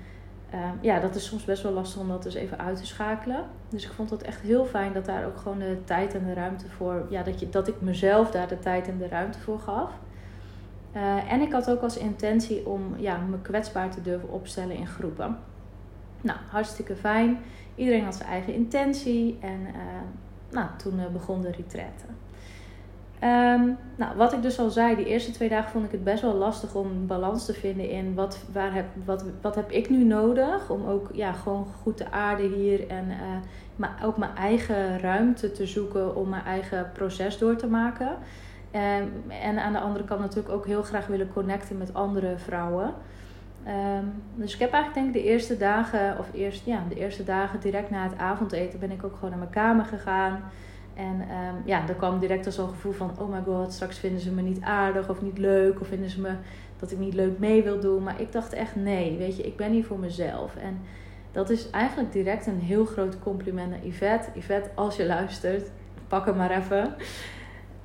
Ehm, 0.54 0.76
ja, 0.82 1.00
dat 1.00 1.16
is 1.16 1.26
soms 1.26 1.46
best 1.46 1.64
wel 1.64 1.72
lastig 1.72 2.02
om 2.02 2.08
dat 2.08 2.24
dus 2.24 2.34
even 2.34 2.60
uit 2.60 2.78
te 2.78 2.86
schakelen. 2.86 3.46
Dus 3.70 3.86
ik 3.86 3.92
vond 3.92 4.10
het 4.10 4.22
echt 4.22 4.42
heel 4.42 4.66
fijn 4.66 4.94
dat 4.94 5.06
daar 5.06 5.26
ook 5.26 5.38
gewoon 5.38 5.60
de 5.60 5.78
tijd 5.84 6.14
en 6.14 6.26
de 6.26 6.34
ruimte 6.34 6.70
voor, 6.70 7.06
ja, 7.10 7.24
dat, 7.24 7.40
je, 7.40 7.50
dat 7.50 7.68
ik 7.68 7.82
mezelf 7.82 8.32
daar 8.32 8.48
de 8.48 8.60
tijd 8.60 8.88
en 8.88 8.98
de 8.98 9.08
ruimte 9.08 9.40
voor 9.40 9.60
gaf. 9.60 9.92
Uh, 10.96 11.32
en 11.32 11.42
ik 11.42 11.52
had 11.52 11.70
ook 11.70 11.82
als 11.82 11.98
intentie 11.98 12.68
om 12.68 12.96
ja, 12.98 13.18
me 13.18 13.42
kwetsbaar 13.42 13.90
te 13.90 14.02
durven 14.02 14.32
opstellen 14.32 14.76
in 14.76 14.88
groepen. 14.88 15.38
Nou, 16.22 16.40
hartstikke 16.50 16.96
fijn. 16.96 17.40
Iedereen 17.76 18.04
had 18.04 18.16
zijn 18.16 18.30
eigen 18.30 18.54
intentie 18.54 19.38
en 19.42 19.60
uh, 19.62 19.72
nou, 20.52 20.68
toen 20.78 21.00
uh, 21.00 21.08
begon 21.08 21.42
de 21.42 21.52
retraite. 21.52 22.04
Um, 23.24 23.78
nou, 23.96 24.18
wat 24.18 24.34
ik 24.34 24.42
dus 24.42 24.60
al 24.60 24.70
zei, 24.70 24.96
die 24.96 25.06
eerste 25.06 25.32
twee 25.32 25.50
dagen 25.50 25.72
vond 25.72 25.86
ik 25.86 25.92
het 25.92 26.04
best 26.04 26.22
wel 26.22 26.34
lastig 26.34 26.76
om 26.76 27.08
balans 27.08 27.46
te 27.46 27.54
vinden 27.54 27.90
in 27.90 28.16
wat, 28.16 28.46
waar 28.52 28.74
heb, 28.74 28.86
wat, 29.06 29.26
wat 29.42 29.56
heb 29.56 29.72
ik 29.72 29.90
nu 29.90 30.04
nodig. 30.04 30.70
Om 30.70 30.86
ook 30.86 31.10
ja, 31.14 31.32
gewoon 31.32 31.68
goed 31.82 31.98
te 31.98 32.12
aarden 32.12 32.52
hier 32.52 32.88
en 32.88 33.06
uh, 33.08 33.16
maar 33.76 33.96
ook 34.04 34.18
mijn 34.18 34.36
eigen 34.36 35.00
ruimte 35.00 35.52
te 35.52 35.66
zoeken 35.66 36.16
om 36.16 36.30
mijn 36.30 36.44
eigen 36.44 36.90
proces 36.94 37.38
door 37.38 37.56
te 37.56 37.68
maken. 37.68 38.10
Um, 38.10 39.32
en 39.42 39.60
aan 39.60 39.74
de 39.74 39.80
andere 39.80 40.06
kant 40.06 40.20
natuurlijk 40.20 40.56
ook 40.56 40.66
heel 40.66 40.84
graag 40.84 41.08
willen 41.08 41.34
connecten 41.34 41.78
met 41.78 41.94
andere 41.94 42.38
vrouwen. 42.38 42.94
Um, 43.68 44.24
dus 44.36 44.54
ik 44.54 44.60
heb 44.60 44.72
eigenlijk 44.72 45.04
denk 45.04 45.16
ik 45.16 45.24
de 45.24 45.30
eerste 45.30 45.58
dagen, 45.58 46.18
of 46.20 46.30
eerst, 46.34 46.66
ja, 46.66 46.84
de 46.90 46.96
eerste 46.96 47.24
dagen 47.24 47.60
direct 47.60 47.90
na 47.90 48.04
het 48.04 48.18
avondeten 48.18 48.80
ben 48.80 48.92
ik 48.92 49.04
ook 49.04 49.14
gewoon 49.14 49.30
naar 49.30 49.40
mijn 49.40 49.52
kamer 49.52 49.86
gegaan. 49.86 50.40
En 50.94 51.22
um, 51.22 51.62
ja, 51.66 51.88
er 51.88 51.96
kwam 51.96 52.20
direct 52.20 52.46
al 52.46 52.52
zo'n 52.52 52.70
gevoel 52.70 52.92
van: 52.92 53.12
oh 53.20 53.30
my 53.30 53.42
god, 53.46 53.74
straks 53.74 53.98
vinden 53.98 54.22
ze 54.22 54.32
me 54.32 54.42
niet 54.42 54.62
aardig 54.62 55.10
of 55.10 55.22
niet 55.22 55.38
leuk. 55.38 55.82
Of 55.82 55.88
vinden 55.88 56.10
ze 56.10 56.22
me 56.22 56.34
dat 56.80 56.92
ik 56.92 56.98
niet 56.98 57.14
leuk 57.14 57.40
mee 57.40 57.64
wil 57.64 57.80
doen. 57.80 58.04
Maar 58.04 58.22
ik 58.22 58.32
dacht 58.32 58.54
echt: 58.54 58.76
nee, 58.76 59.18
weet 59.18 59.38
je, 59.38 59.44
ik 59.44 59.58
ben 59.58 59.72
hier 59.72 59.86
voor 59.86 60.00
mezelf. 60.00 60.56
En 60.56 60.80
dat 61.32 61.50
is 61.50 61.70
eigenlijk 61.70 62.12
direct 62.12 62.46
een 62.46 62.60
heel 62.60 62.86
groot 62.86 63.20
compliment 63.20 63.70
naar 63.70 63.86
Yvette. 63.86 64.30
Yvette, 64.40 64.70
als 64.76 64.96
je 64.96 65.06
luistert, 65.06 65.70
pak 66.08 66.26
hem 66.26 66.36
maar 66.36 66.58
even. 66.58 66.96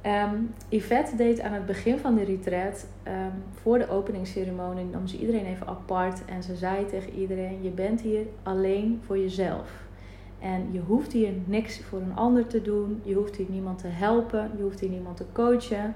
Um, 0.06 0.54
Yvette 0.68 1.16
deed 1.16 1.40
aan 1.40 1.52
het 1.52 1.66
begin 1.66 1.98
van 1.98 2.14
de 2.14 2.24
retreat, 2.24 2.86
um, 3.06 3.42
voor 3.62 3.78
de 3.78 3.88
openingsceremonie, 3.88 4.84
nam 4.84 5.06
ze 5.06 5.18
iedereen 5.18 5.46
even 5.46 5.66
apart. 5.66 6.24
En 6.24 6.42
ze 6.42 6.56
zei 6.56 6.86
tegen 6.86 7.12
iedereen: 7.12 7.62
Je 7.62 7.70
bent 7.70 8.00
hier 8.00 8.26
alleen 8.42 9.00
voor 9.06 9.18
jezelf. 9.18 9.87
En 10.38 10.68
je 10.70 10.80
hoeft 10.80 11.12
hier 11.12 11.32
niks 11.44 11.80
voor 11.80 12.00
een 12.00 12.16
ander 12.16 12.46
te 12.46 12.62
doen. 12.62 13.00
Je 13.04 13.14
hoeft 13.14 13.36
hier 13.36 13.50
niemand 13.50 13.78
te 13.78 13.86
helpen. 13.86 14.50
Je 14.56 14.62
hoeft 14.62 14.80
hier 14.80 14.90
niemand 14.90 15.16
te 15.16 15.24
coachen. 15.32 15.94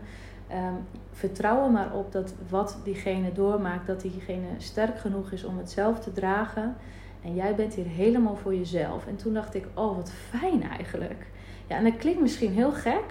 Um, 0.52 0.86
vertrouw 1.10 1.64
er 1.64 1.70
maar 1.70 1.94
op 1.94 2.12
dat 2.12 2.34
wat 2.48 2.78
diegene 2.84 3.32
doormaakt, 3.32 3.86
dat 3.86 4.00
diegene 4.00 4.48
sterk 4.58 4.98
genoeg 4.98 5.32
is 5.32 5.44
om 5.44 5.58
het 5.58 5.70
zelf 5.70 6.00
te 6.00 6.12
dragen. 6.12 6.76
En 7.22 7.34
jij 7.34 7.55
bent 7.55 7.74
hier 7.74 7.86
helemaal 7.86 8.36
voor 8.36 8.55
jezelf. 8.55 9.06
En 9.06 9.17
toen 9.17 9.34
dacht 9.34 9.55
ik, 9.55 9.67
oh 9.74 9.96
wat 9.96 10.12
fijn 10.12 10.62
eigenlijk. 10.62 11.26
Ja, 11.67 11.76
en 11.76 11.84
dat 11.84 11.96
klinkt 11.96 12.20
misschien 12.20 12.52
heel 12.52 12.72
gek. 12.72 13.05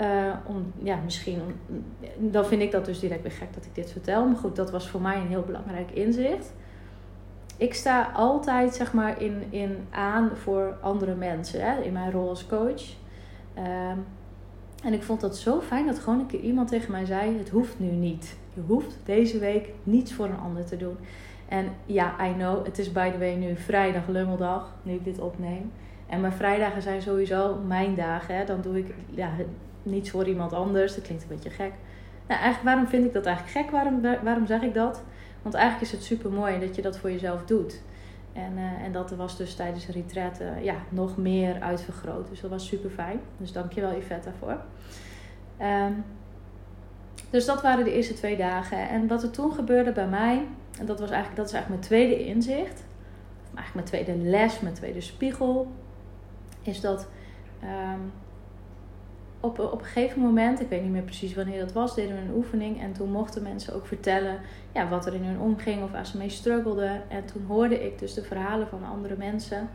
Uh, 0.00 0.34
om, 0.46 0.72
ja, 0.82 0.98
misschien, 1.04 1.40
dan 2.18 2.46
vind 2.46 2.62
ik 2.62 2.70
dat 2.70 2.84
dus 2.84 3.00
direct 3.00 3.22
weer 3.22 3.32
gek 3.32 3.54
dat 3.54 3.64
ik 3.64 3.74
dit 3.74 3.92
vertel. 3.92 4.26
Maar 4.26 4.36
goed, 4.36 4.56
dat 4.56 4.70
was 4.70 4.88
voor 4.88 5.00
mij 5.00 5.16
een 5.16 5.26
heel 5.26 5.42
belangrijk 5.42 5.90
inzicht 5.90 6.52
ik 7.56 7.74
sta 7.74 8.10
altijd 8.14 8.74
zeg 8.74 8.92
maar 8.92 9.22
in, 9.22 9.42
in 9.50 9.86
aan 9.90 10.30
voor 10.34 10.76
andere 10.80 11.14
mensen 11.14 11.60
hè, 11.64 11.82
in 11.82 11.92
mijn 11.92 12.10
rol 12.10 12.28
als 12.28 12.46
coach. 12.46 12.82
Um, 13.58 14.04
en 14.84 14.92
ik 14.92 15.02
vond 15.02 15.20
dat 15.20 15.36
zo 15.36 15.60
fijn 15.60 15.86
dat 15.86 15.98
gewoon 15.98 16.18
een 16.18 16.26
keer 16.26 16.40
iemand 16.40 16.68
tegen 16.68 16.90
mij 16.90 17.04
zei: 17.04 17.38
Het 17.38 17.48
hoeft 17.48 17.78
nu 17.78 17.90
niet. 17.90 18.36
Je 18.54 18.60
hoeft 18.66 18.98
deze 19.04 19.38
week 19.38 19.68
niets 19.82 20.12
voor 20.12 20.24
een 20.24 20.38
ander 20.44 20.64
te 20.64 20.76
doen. 20.76 20.96
En 21.48 21.72
ja, 21.86 22.28
I 22.28 22.32
know, 22.32 22.64
het 22.64 22.78
is 22.78 22.92
by 22.92 23.10
the 23.10 23.18
way 23.18 23.34
nu 23.34 23.56
vrijdag, 23.56 24.06
lummeldag, 24.06 24.74
nu 24.82 24.92
ik 24.92 25.04
dit 25.04 25.18
opneem. 25.18 25.72
En 26.06 26.20
mijn 26.20 26.32
vrijdagen 26.32 26.82
zijn 26.82 27.02
sowieso 27.02 27.54
mijn 27.66 27.94
dagen. 27.94 28.36
Hè. 28.36 28.44
Dan 28.44 28.60
doe 28.60 28.78
ik 28.78 28.94
ja, 29.10 29.30
niets 29.82 30.10
voor 30.10 30.28
iemand 30.28 30.52
anders. 30.52 30.94
Dat 30.94 31.04
klinkt 31.04 31.22
een 31.22 31.28
beetje 31.28 31.50
gek. 31.50 31.72
Nou, 32.26 32.40
eigenlijk, 32.40 32.62
waarom 32.62 32.86
vind 32.86 33.04
ik 33.04 33.12
dat 33.12 33.26
eigenlijk 33.26 33.56
gek? 33.56 33.70
Waarom, 33.70 34.00
waarom 34.22 34.46
zeg 34.46 34.62
ik 34.62 34.74
dat? 34.74 35.02
Want 35.46 35.58
eigenlijk 35.58 35.92
is 35.92 35.98
het 35.98 36.06
super 36.06 36.30
mooi 36.30 36.58
dat 36.60 36.76
je 36.76 36.82
dat 36.82 36.98
voor 36.98 37.10
jezelf 37.10 37.44
doet. 37.44 37.80
En, 38.32 38.52
uh, 38.56 38.84
en 38.84 38.92
dat 38.92 39.10
was 39.10 39.36
dus 39.36 39.54
tijdens 39.54 39.86
de 39.86 39.92
retreat 39.92 40.40
uh, 40.40 40.64
ja, 40.64 40.74
nog 40.88 41.16
meer 41.16 41.60
uitvergroot. 41.60 42.28
Dus 42.28 42.40
dat 42.40 42.50
was 42.50 42.66
super 42.66 42.90
fijn. 42.90 43.20
Dus 43.36 43.52
dankjewel 43.52 43.96
Yvette 43.96 44.30
daarvoor. 44.30 44.60
Um, 45.60 46.04
dus 47.30 47.44
dat 47.44 47.62
waren 47.62 47.84
de 47.84 47.92
eerste 47.92 48.14
twee 48.14 48.36
dagen. 48.36 48.88
En 48.88 49.06
wat 49.06 49.22
er 49.22 49.30
toen 49.30 49.52
gebeurde 49.52 49.92
bij 49.92 50.06
mij, 50.06 50.46
en 50.78 50.86
dat, 50.86 51.00
was 51.00 51.10
eigenlijk, 51.10 51.36
dat 51.36 51.46
is 51.46 51.52
eigenlijk 51.52 51.68
mijn 51.68 52.00
tweede 52.00 52.24
inzicht. 52.24 52.84
Eigenlijk 53.54 53.74
mijn 53.74 54.04
tweede 54.04 54.16
les, 54.30 54.60
mijn 54.60 54.74
tweede 54.74 55.00
spiegel. 55.00 55.72
Is 56.62 56.80
dat 56.80 57.08
um, 57.62 58.12
op, 59.40 59.58
op 59.58 59.78
een 59.78 59.86
gegeven 59.86 60.20
moment, 60.20 60.60
ik 60.60 60.68
weet 60.68 60.82
niet 60.82 60.92
meer 60.92 61.02
precies 61.02 61.34
wanneer 61.34 61.60
dat 61.60 61.72
was, 61.72 61.94
deden 61.94 62.14
we 62.14 62.22
een 62.22 62.36
oefening. 62.36 62.80
En 62.80 62.92
toen 62.92 63.10
mochten 63.10 63.42
mensen 63.42 63.74
ook 63.74 63.86
vertellen 63.86 64.38
ja, 64.72 64.88
wat 64.88 65.06
er 65.06 65.14
in 65.14 65.24
hun 65.24 65.40
omging 65.40 65.82
of 65.82 65.90
waar 65.90 66.06
ze 66.06 66.16
mee 66.16 66.28
struggelden. 66.28 67.10
En 67.10 67.24
toen 67.24 67.44
hoorde 67.46 67.84
ik 67.84 67.98
dus 67.98 68.14
de 68.14 68.22
verhalen 68.22 68.68
van 68.68 68.84
andere 68.84 69.16
mensen. 69.16 69.68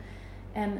En 0.51 0.71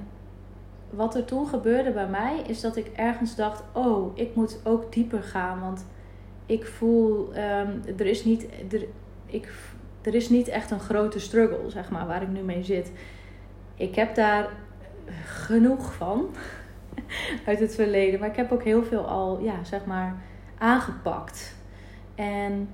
wat 0.89 1.15
er 1.15 1.25
toen 1.25 1.47
gebeurde 1.47 1.91
bij 1.91 2.07
mij 2.07 2.41
is 2.47 2.61
dat 2.61 2.75
ik 2.75 2.87
ergens 2.87 3.35
dacht: 3.35 3.63
oh, 3.71 4.17
ik 4.17 4.35
moet 4.35 4.59
ook 4.63 4.93
dieper 4.93 5.23
gaan. 5.23 5.59
Want 5.59 5.85
ik 6.45 6.65
voel, 6.65 7.27
um, 7.27 7.81
er, 7.97 8.05
is 8.05 8.23
niet, 8.23 8.47
er, 8.71 8.85
ik, 9.25 9.53
er 10.01 10.15
is 10.15 10.29
niet 10.29 10.47
echt 10.47 10.71
een 10.71 10.79
grote 10.79 11.19
struggle, 11.19 11.69
zeg 11.69 11.89
maar, 11.89 12.07
waar 12.07 12.21
ik 12.21 12.29
nu 12.29 12.41
mee 12.41 12.63
zit. 12.63 12.91
Ik 13.75 13.95
heb 13.95 14.15
daar 14.15 14.49
genoeg 15.25 15.93
van 15.93 16.29
uit 17.45 17.59
het 17.59 17.75
verleden. 17.75 18.19
Maar 18.19 18.29
ik 18.29 18.35
heb 18.35 18.51
ook 18.51 18.63
heel 18.63 18.83
veel 18.83 19.07
al, 19.07 19.39
ja, 19.39 19.63
zeg 19.63 19.85
maar, 19.85 20.15
aangepakt. 20.57 21.55
En 22.15 22.69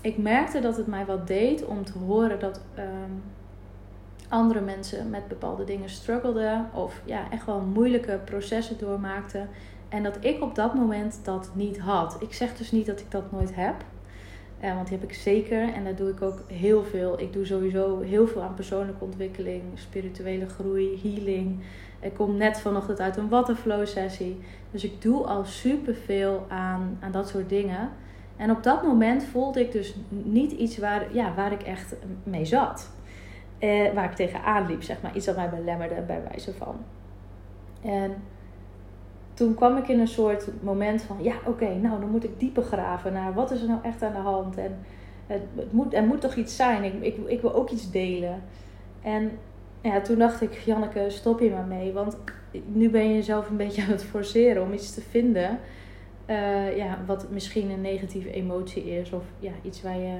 ik 0.00 0.18
merkte 0.18 0.60
dat 0.60 0.76
het 0.76 0.86
mij 0.86 1.06
wat 1.06 1.26
deed 1.26 1.64
om 1.64 1.84
te 1.84 1.98
horen 1.98 2.40
dat 2.40 2.60
ehm, 2.74 3.12
andere 4.28 4.60
mensen 4.60 5.10
met 5.10 5.28
bepaalde 5.28 5.64
dingen 5.64 5.90
struggelden. 5.90 6.70
Of 6.72 7.00
ja, 7.04 7.30
echt 7.30 7.46
wel 7.46 7.60
moeilijke 7.60 8.20
processen 8.24 8.78
doormaakten. 8.78 9.48
En 9.88 10.02
dat 10.02 10.16
ik 10.20 10.42
op 10.42 10.54
dat 10.54 10.74
moment 10.74 11.20
dat 11.22 11.50
niet 11.54 11.78
had. 11.78 12.16
Ik 12.20 12.32
zeg 12.32 12.56
dus 12.56 12.70
niet 12.70 12.86
dat 12.86 13.00
ik 13.00 13.10
dat 13.10 13.32
nooit 13.32 13.54
heb. 13.54 13.74
Uh, 14.64 14.74
want 14.74 14.88
die 14.88 14.98
heb 14.98 15.08
ik 15.08 15.14
zeker. 15.14 15.72
En 15.72 15.84
daar 15.84 15.94
doe 15.94 16.10
ik 16.10 16.22
ook 16.22 16.42
heel 16.46 16.84
veel. 16.84 17.20
Ik 17.20 17.32
doe 17.32 17.46
sowieso 17.46 18.00
heel 18.00 18.26
veel 18.26 18.42
aan 18.42 18.54
persoonlijke 18.54 19.04
ontwikkeling, 19.04 19.62
spirituele 19.74 20.48
groei, 20.48 21.00
healing. 21.02 21.60
Ik 22.06 22.14
kom 22.14 22.36
net 22.36 22.60
vanochtend 22.60 23.00
uit 23.00 23.16
een 23.16 23.28
waterflow 23.28 23.86
sessie. 23.86 24.40
Dus 24.70 24.84
ik 24.84 25.02
doe 25.02 25.24
al 25.24 25.44
superveel 25.44 26.46
aan, 26.48 26.98
aan 27.00 27.12
dat 27.12 27.28
soort 27.28 27.48
dingen. 27.48 27.90
En 28.36 28.50
op 28.50 28.62
dat 28.62 28.82
moment 28.82 29.24
voelde 29.24 29.60
ik 29.60 29.72
dus 29.72 29.94
niet 30.08 30.52
iets 30.52 30.78
waar, 30.78 31.14
ja, 31.14 31.34
waar 31.34 31.52
ik 31.52 31.62
echt 31.62 31.96
mee 32.22 32.44
zat. 32.44 32.90
Eh, 33.58 33.92
waar 33.92 34.04
ik 34.04 34.16
tegenaan 34.16 34.66
liep, 34.66 34.82
zeg 34.82 35.02
maar. 35.02 35.16
Iets 35.16 35.26
dat 35.26 35.36
mij 35.36 35.48
belemmerde 35.48 36.02
bij 36.06 36.22
wijze 36.28 36.54
van. 36.54 36.76
En 37.82 38.14
toen 39.34 39.54
kwam 39.54 39.76
ik 39.76 39.88
in 39.88 40.00
een 40.00 40.08
soort 40.08 40.48
moment 40.62 41.02
van... 41.02 41.16
Ja, 41.22 41.34
oké, 41.44 41.74
nou 41.74 42.00
dan 42.00 42.10
moet 42.10 42.24
ik 42.24 42.40
dieper 42.40 42.62
graven 42.62 43.12
naar 43.12 43.34
wat 43.34 43.50
is 43.50 43.60
er 43.60 43.68
nou 43.68 43.80
echt 43.82 44.02
aan 44.02 44.12
de 44.12 44.18
hand. 44.18 44.56
En 44.56 44.78
het, 45.26 45.42
het 45.56 45.72
moet, 45.72 45.94
er 45.94 46.04
moet 46.04 46.20
toch 46.20 46.34
iets 46.34 46.56
zijn. 46.56 46.84
Ik, 46.84 46.94
ik, 47.00 47.16
ik 47.26 47.40
wil 47.40 47.54
ook 47.54 47.70
iets 47.70 47.90
delen. 47.90 48.42
En 49.02 49.30
ja, 49.86 50.00
toen 50.00 50.18
dacht 50.18 50.42
ik, 50.42 50.52
Janneke, 50.52 51.04
stop 51.08 51.38
hier 51.38 51.50
maar 51.50 51.66
mee. 51.66 51.92
Want 51.92 52.16
nu 52.66 52.90
ben 52.90 53.08
je 53.08 53.14
jezelf 53.14 53.50
een 53.50 53.56
beetje 53.56 53.82
aan 53.82 53.90
het 53.90 54.04
forceren 54.04 54.62
om 54.62 54.72
iets 54.72 54.94
te 54.94 55.00
vinden. 55.00 55.58
Uh, 56.26 56.76
ja, 56.76 56.98
wat 57.06 57.30
misschien 57.30 57.70
een 57.70 57.80
negatieve 57.80 58.30
emotie 58.30 58.84
is. 58.84 59.12
Of 59.12 59.24
ja, 59.38 59.52
iets 59.62 59.82
waar 59.82 59.98
je, 59.98 60.18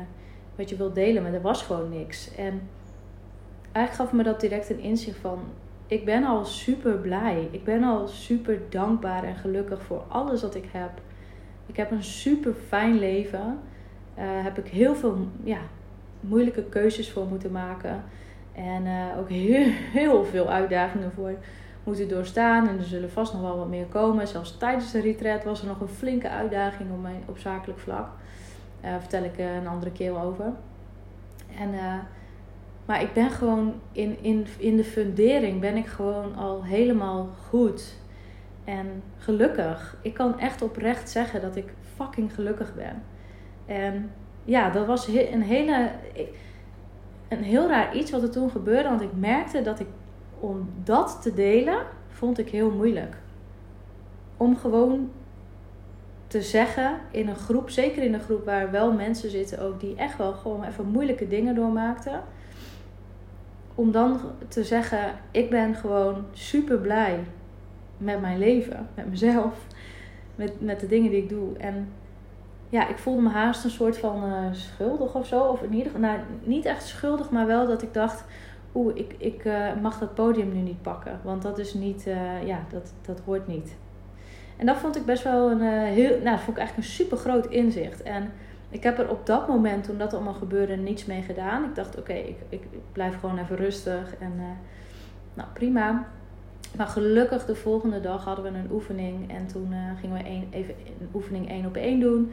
wat 0.57 0.69
je 0.69 0.77
wilt 0.77 0.95
delen. 0.95 1.23
Maar 1.23 1.33
er 1.33 1.41
was 1.41 1.63
gewoon 1.63 1.89
niks. 1.89 2.35
En 2.35 2.61
eigenlijk 3.73 4.09
gaf 4.09 4.13
me 4.19 4.23
dat 4.23 4.41
direct 4.41 4.71
een 4.71 4.81
inzicht 4.81 5.19
van... 5.19 5.39
Ik 5.87 6.05
ben 6.05 6.25
al 6.25 6.45
super 6.45 6.93
blij. 6.99 7.49
Ik 7.51 7.65
ben 7.65 7.83
al 7.83 8.09
super 8.09 8.61
dankbaar 8.69 9.25
en 9.25 9.37
gelukkig 9.37 9.83
voor 9.83 10.03
alles 10.09 10.43
wat 10.43 10.55
ik 10.55 10.69
heb. 10.73 10.91
Ik 11.67 11.77
heb 11.77 11.91
een 11.91 12.05
super 12.05 12.55
fijn 12.69 12.99
leven. 12.99 13.59
Uh, 14.19 14.25
heb 14.25 14.59
ik 14.59 14.67
heel 14.67 14.95
veel 14.95 15.29
ja, 15.45 15.59
moeilijke 16.21 16.65
keuzes 16.65 17.11
voor 17.11 17.27
moeten 17.27 17.53
maken. 17.53 18.05
En 18.57 18.87
uh, 18.87 19.19
ook 19.19 19.29
heel, 19.29 19.67
heel 20.01 20.25
veel 20.25 20.51
uitdagingen 20.51 21.13
voor 21.13 21.35
moeten 21.85 22.09
doorstaan. 22.09 22.69
En 22.69 22.79
er 22.79 22.85
zullen 22.85 23.11
vast 23.11 23.33
nog 23.33 23.43
wel 23.43 23.57
wat 23.57 23.69
meer 23.69 23.87
komen. 23.87 24.29
Zelfs 24.29 24.57
tijdens 24.57 24.93
de 24.93 25.01
retreat 25.01 25.45
was 25.45 25.61
er 25.61 25.67
nog 25.67 25.81
een 25.81 25.89
flinke 25.89 26.29
uitdaging 26.29 26.91
op, 26.91 27.03
mijn, 27.03 27.23
op 27.27 27.39
zakelijk 27.39 27.79
vlak. 27.79 28.09
Uh, 28.85 28.91
vertel 28.99 29.25
ik 29.25 29.39
uh, 29.39 29.55
een 29.55 29.67
andere 29.67 29.93
keer 29.93 30.23
over. 30.23 30.53
En, 31.59 31.71
maar 32.85 33.03
ik 33.03 33.13
ben 33.13 33.31
gewoon 33.31 33.75
in, 33.93 34.17
in, 34.23 34.47
in 34.59 34.77
de 34.77 34.85
fundering 34.85 35.61
ben 35.61 35.77
ik 35.77 35.87
gewoon 35.87 36.35
al 36.37 36.65
helemaal 36.65 37.29
goed. 37.49 37.95
En 38.65 39.03
gelukkig. 39.19 39.97
Ik 40.03 40.15
kan 40.15 40.39
echt 40.41 40.63
oprecht 40.63 41.11
zeggen 41.11 41.41
dat 41.41 41.57
ik 41.57 41.73
fucking 41.97 42.35
gelukkig 42.35 42.75
ben. 42.75 43.03
En 43.67 44.11
ja, 44.45 44.71
dat 44.71 44.87
was 44.87 45.09
een 45.09 45.43
hele 45.43 45.91
een 47.29 47.43
heel 47.43 47.69
raar 47.69 47.97
iets 47.97 48.11
wat 48.11 48.23
er 48.23 48.31
toen 48.31 48.51
gebeurde. 48.51 48.89
Want 48.89 49.01
ik 49.01 49.17
merkte 49.17 49.63
dat 49.63 49.81
ik 49.81 49.87
om 50.41 50.69
dat 50.85 51.19
te 51.23 51.35
delen, 51.35 51.79
vond 52.09 52.39
ik 52.39 52.49
heel 52.49 52.71
moeilijk. 52.71 53.17
Om 54.37 54.57
gewoon 54.57 55.11
te 56.27 56.43
zeggen 56.43 56.99
in 57.11 57.29
een 57.29 57.37
groep, 57.37 57.71
zeker 57.71 58.03
in 58.03 58.15
een 58.15 58.21
groep 58.21 58.45
waar 58.45 58.71
wel 58.71 58.93
mensen 58.93 59.31
zitten 59.31 59.61
ook 59.61 59.81
die 59.81 59.95
echt 59.97 60.17
wel 60.17 60.33
gewoon 60.33 60.65
even 60.65 60.87
moeilijke 60.87 61.29
dingen 61.29 61.55
doormaakten. 61.55 62.23
Om 63.75 63.93
dan 63.93 64.21
te 64.49 64.65
zeggen, 64.65 65.15
ik 65.31 65.51
ben 65.51 65.75
gewoon 65.75 66.25
super 66.33 66.79
blij 66.79 67.25
met 67.99 68.21
mijn 68.21 68.39
leven, 68.39 68.89
met 68.95 69.11
mezelf, 69.11 69.67
met, 70.35 70.61
met 70.61 70.81
de 70.81 70.87
dingen 70.87 71.11
die 71.11 71.23
ik 71.23 71.29
doe. 71.29 71.57
En 71.57 71.89
ja, 72.69 72.89
ik 72.89 72.99
voelde 72.99 73.23
me 73.23 73.29
haast 73.29 73.65
een 73.65 73.71
soort 73.71 73.99
van 73.99 74.25
uh, 74.25 74.39
schuldig 74.53 75.15
of 75.15 75.27
zo. 75.27 75.41
Of 75.41 75.63
in 75.63 75.73
ieder 75.73 75.93
geval, 75.93 76.01
nou, 76.01 76.19
niet 76.43 76.65
echt 76.65 76.87
schuldig, 76.87 77.31
maar 77.31 77.47
wel 77.47 77.67
dat 77.67 77.83
ik 77.83 77.95
dacht: 77.95 78.25
oeh, 78.75 78.97
ik, 78.97 79.15
ik 79.19 79.45
uh, 79.45 79.69
mag 79.83 79.99
dat 79.99 80.15
podium 80.15 80.53
nu 80.53 80.61
niet 80.61 80.83
pakken. 80.83 81.21
Want 81.23 81.43
dat 81.43 81.59
is 81.59 81.75
niet, 81.75 82.07
uh, 82.07 82.47
ja, 82.47 82.65
dat, 82.71 82.93
dat 83.07 83.21
hoort 83.25 83.47
niet. 83.47 83.77
En 84.57 84.67
dat 84.67 84.77
vond 84.77 84.97
ik 84.97 85.05
best 85.05 85.23
wel 85.23 85.51
een 85.51 85.61
heel, 85.85 86.11
nou, 86.11 86.25
dat 86.25 86.41
vond 86.41 86.57
ik 86.57 86.63
eigenlijk 86.63 86.77
een 86.89 86.95
super 86.95 87.17
groot 87.17 87.47
inzicht. 87.47 88.03
En 88.03 88.33
ik 88.71 88.83
heb 88.83 88.99
er 88.99 89.11
op 89.11 89.27
dat 89.27 89.49
moment, 89.49 89.85
toen 89.85 89.99
dat 89.99 90.15
allemaal 90.15 90.35
gebeurde, 90.35 90.77
niets 90.77 91.05
mee 91.05 91.23
gedaan. 91.23 91.65
Ik 91.65 91.75
dacht: 91.75 91.99
oké, 91.99 92.13
ik, 92.13 92.39
ik, 92.49 92.63
ik, 92.71 92.93
blijf 92.93 93.21
gewoon 93.21 93.39
even 93.39 93.57
rustig. 93.57 94.17
En 94.19 94.33
nou, 95.35 95.49
prima. 95.53 96.07
Maar 96.77 96.87
gelukkig 96.87 97.47
de 97.47 97.55
volgende 97.55 98.01
dag 98.01 98.25
hadden 98.25 98.53
we 98.53 98.59
een 98.59 98.71
oefening. 98.71 99.33
En 99.33 99.47
toen 99.47 99.75
gingen 100.01 100.17
we 100.17 100.29
een, 100.29 100.49
even 100.51 100.75
een 101.01 101.09
oefening 101.15 101.49
één 101.49 101.67
op 101.67 101.77
één 101.77 102.01
doen. 102.01 102.33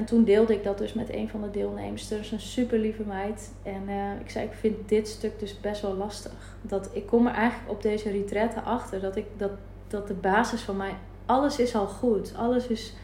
En 0.00 0.06
toen 0.06 0.24
deelde 0.24 0.54
ik 0.54 0.64
dat 0.64 0.78
dus 0.78 0.92
met 0.92 1.14
een 1.14 1.28
van 1.28 1.40
de 1.42 1.50
deelnemers. 1.50 2.10
Een 2.10 2.40
super 2.40 2.78
lieve 2.78 3.02
meid. 3.02 3.52
En 3.62 3.82
uh, 3.88 4.20
ik 4.20 4.30
zei, 4.30 4.46
ik 4.46 4.52
vind 4.52 4.88
dit 4.88 5.08
stuk 5.08 5.38
dus 5.38 5.60
best 5.60 5.82
wel 5.82 5.94
lastig. 5.94 6.56
Dat, 6.62 6.90
ik 6.92 7.06
kom 7.06 7.26
er 7.26 7.34
eigenlijk 7.34 7.70
op 7.70 7.82
deze 7.82 8.10
retraite 8.10 8.60
achter 8.60 9.00
dat, 9.00 9.16
ik, 9.16 9.26
dat, 9.36 9.50
dat 9.88 10.08
de 10.08 10.14
basis 10.14 10.62
van 10.62 10.76
mij... 10.76 10.94
Alles 11.26 11.58
is 11.58 11.74
al 11.74 11.86
goed. 11.86 12.34
Alles 12.36 12.66
is... 12.66 12.94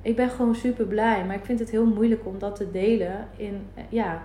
Ik 0.00 0.16
ben 0.16 0.30
gewoon 0.30 0.54
super 0.54 0.86
blij. 0.86 1.24
Maar 1.24 1.36
ik 1.36 1.44
vind 1.44 1.58
het 1.58 1.70
heel 1.70 1.86
moeilijk 1.86 2.26
om 2.26 2.38
dat 2.38 2.56
te 2.56 2.70
delen. 2.70 3.28
In, 3.36 3.66
uh, 3.76 3.82
ja, 3.88 4.22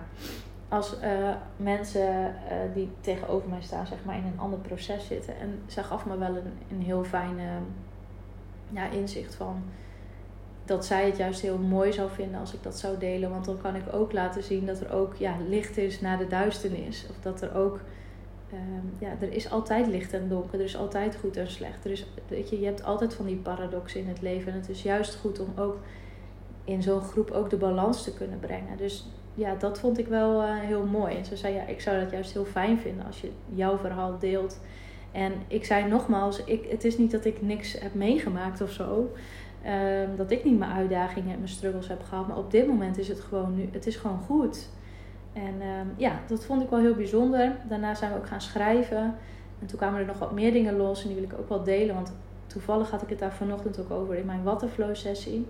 als 0.68 0.96
uh, 1.02 1.34
mensen 1.56 2.34
die 2.74 2.90
tegenover 3.00 3.48
mij 3.48 3.62
staan, 3.62 3.86
zeg 3.86 3.98
maar, 4.04 4.16
in 4.16 4.24
een 4.24 4.40
ander 4.40 4.58
proces 4.58 5.06
zitten. 5.06 5.38
En 5.40 5.58
zij 5.66 5.82
gaf 5.82 6.06
me 6.06 6.18
wel 6.18 6.36
een, 6.36 6.52
een 6.70 6.82
heel 6.82 7.04
fijne 7.04 7.44
ja, 8.70 8.88
inzicht 8.90 9.34
van 9.34 9.62
dat 10.68 10.86
zij 10.86 11.06
het 11.06 11.16
juist 11.16 11.40
heel 11.40 11.58
mooi 11.58 11.92
zou 11.92 12.10
vinden 12.10 12.40
als 12.40 12.54
ik 12.54 12.62
dat 12.62 12.78
zou 12.78 12.98
delen. 12.98 13.30
Want 13.30 13.44
dan 13.44 13.60
kan 13.60 13.76
ik 13.76 13.82
ook 13.92 14.12
laten 14.12 14.42
zien 14.42 14.66
dat 14.66 14.80
er 14.80 14.92
ook 14.92 15.14
ja, 15.14 15.36
licht 15.48 15.76
is 15.76 16.00
na 16.00 16.16
de 16.16 16.26
duisternis. 16.26 17.06
Of 17.10 17.16
dat 17.22 17.42
er 17.42 17.56
ook, 17.56 17.80
um, 18.52 18.92
ja, 18.98 19.08
er 19.20 19.32
is 19.32 19.50
altijd 19.50 19.86
licht 19.86 20.12
en 20.12 20.28
donker. 20.28 20.58
Er 20.58 20.64
is 20.64 20.76
altijd 20.76 21.16
goed 21.20 21.36
en 21.36 21.50
slecht. 21.50 21.84
Er 21.84 21.90
is, 21.90 22.06
weet 22.28 22.50
je, 22.50 22.60
je 22.60 22.66
hebt 22.66 22.84
altijd 22.84 23.14
van 23.14 23.26
die 23.26 23.36
paradoxen 23.36 24.00
in 24.00 24.08
het 24.08 24.22
leven. 24.22 24.52
En 24.52 24.58
het 24.58 24.68
is 24.68 24.82
juist 24.82 25.14
goed 25.14 25.40
om 25.40 25.52
ook 25.56 25.76
in 26.64 26.82
zo'n 26.82 27.00
groep 27.00 27.30
ook 27.30 27.50
de 27.50 27.56
balans 27.56 28.02
te 28.04 28.14
kunnen 28.14 28.38
brengen. 28.38 28.76
Dus 28.76 29.06
ja, 29.34 29.54
dat 29.54 29.78
vond 29.78 29.98
ik 29.98 30.06
wel 30.06 30.42
uh, 30.42 30.58
heel 30.58 30.84
mooi. 30.84 31.16
En 31.16 31.24
ze 31.24 31.36
zei, 31.36 31.54
ja, 31.54 31.66
ik 31.66 31.80
zou 31.80 32.00
dat 32.00 32.10
juist 32.10 32.32
heel 32.32 32.44
fijn 32.44 32.78
vinden 32.78 33.06
als 33.06 33.20
je 33.20 33.30
jouw 33.54 33.78
verhaal 33.78 34.18
deelt. 34.18 34.60
En 35.12 35.32
ik 35.46 35.64
zei 35.64 35.88
nogmaals, 35.88 36.44
ik, 36.44 36.66
het 36.70 36.84
is 36.84 36.98
niet 36.98 37.10
dat 37.10 37.24
ik 37.24 37.42
niks 37.42 37.80
heb 37.80 37.94
meegemaakt 37.94 38.60
of 38.60 38.70
zo. 38.70 39.10
Um, 39.66 40.16
dat 40.16 40.30
ik 40.30 40.44
niet 40.44 40.58
mijn 40.58 40.70
uitdagingen 40.70 41.32
en 41.32 41.38
mijn 41.38 41.48
struggles 41.48 41.88
heb 41.88 42.02
gehad. 42.02 42.28
Maar 42.28 42.36
op 42.36 42.50
dit 42.50 42.66
moment 42.66 42.98
is 42.98 43.08
het 43.08 43.20
gewoon 43.20 43.54
nu, 43.54 43.68
het 43.72 43.86
is 43.86 43.96
gewoon 43.96 44.18
goed. 44.18 44.68
En 45.32 45.54
um, 45.62 45.92
ja, 45.96 46.20
dat 46.26 46.44
vond 46.44 46.62
ik 46.62 46.70
wel 46.70 46.78
heel 46.78 46.94
bijzonder. 46.94 47.56
Daarna 47.68 47.94
zijn 47.94 48.12
we 48.12 48.18
ook 48.18 48.26
gaan 48.26 48.40
schrijven. 48.40 49.14
En 49.60 49.66
toen 49.66 49.78
kwamen 49.78 50.00
er 50.00 50.06
nog 50.06 50.18
wat 50.18 50.32
meer 50.32 50.52
dingen 50.52 50.76
los. 50.76 51.02
En 51.02 51.06
die 51.06 51.16
wil 51.16 51.30
ik 51.30 51.38
ook 51.38 51.48
wel 51.48 51.62
delen. 51.62 51.94
Want 51.94 52.12
toevallig 52.46 52.90
had 52.90 53.02
ik 53.02 53.08
het 53.08 53.18
daar 53.18 53.32
vanochtend 53.32 53.80
ook 53.80 53.90
over 53.90 54.14
in 54.14 54.26
mijn 54.26 54.42
Waterflow 54.42 54.94
sessie. 54.94 55.46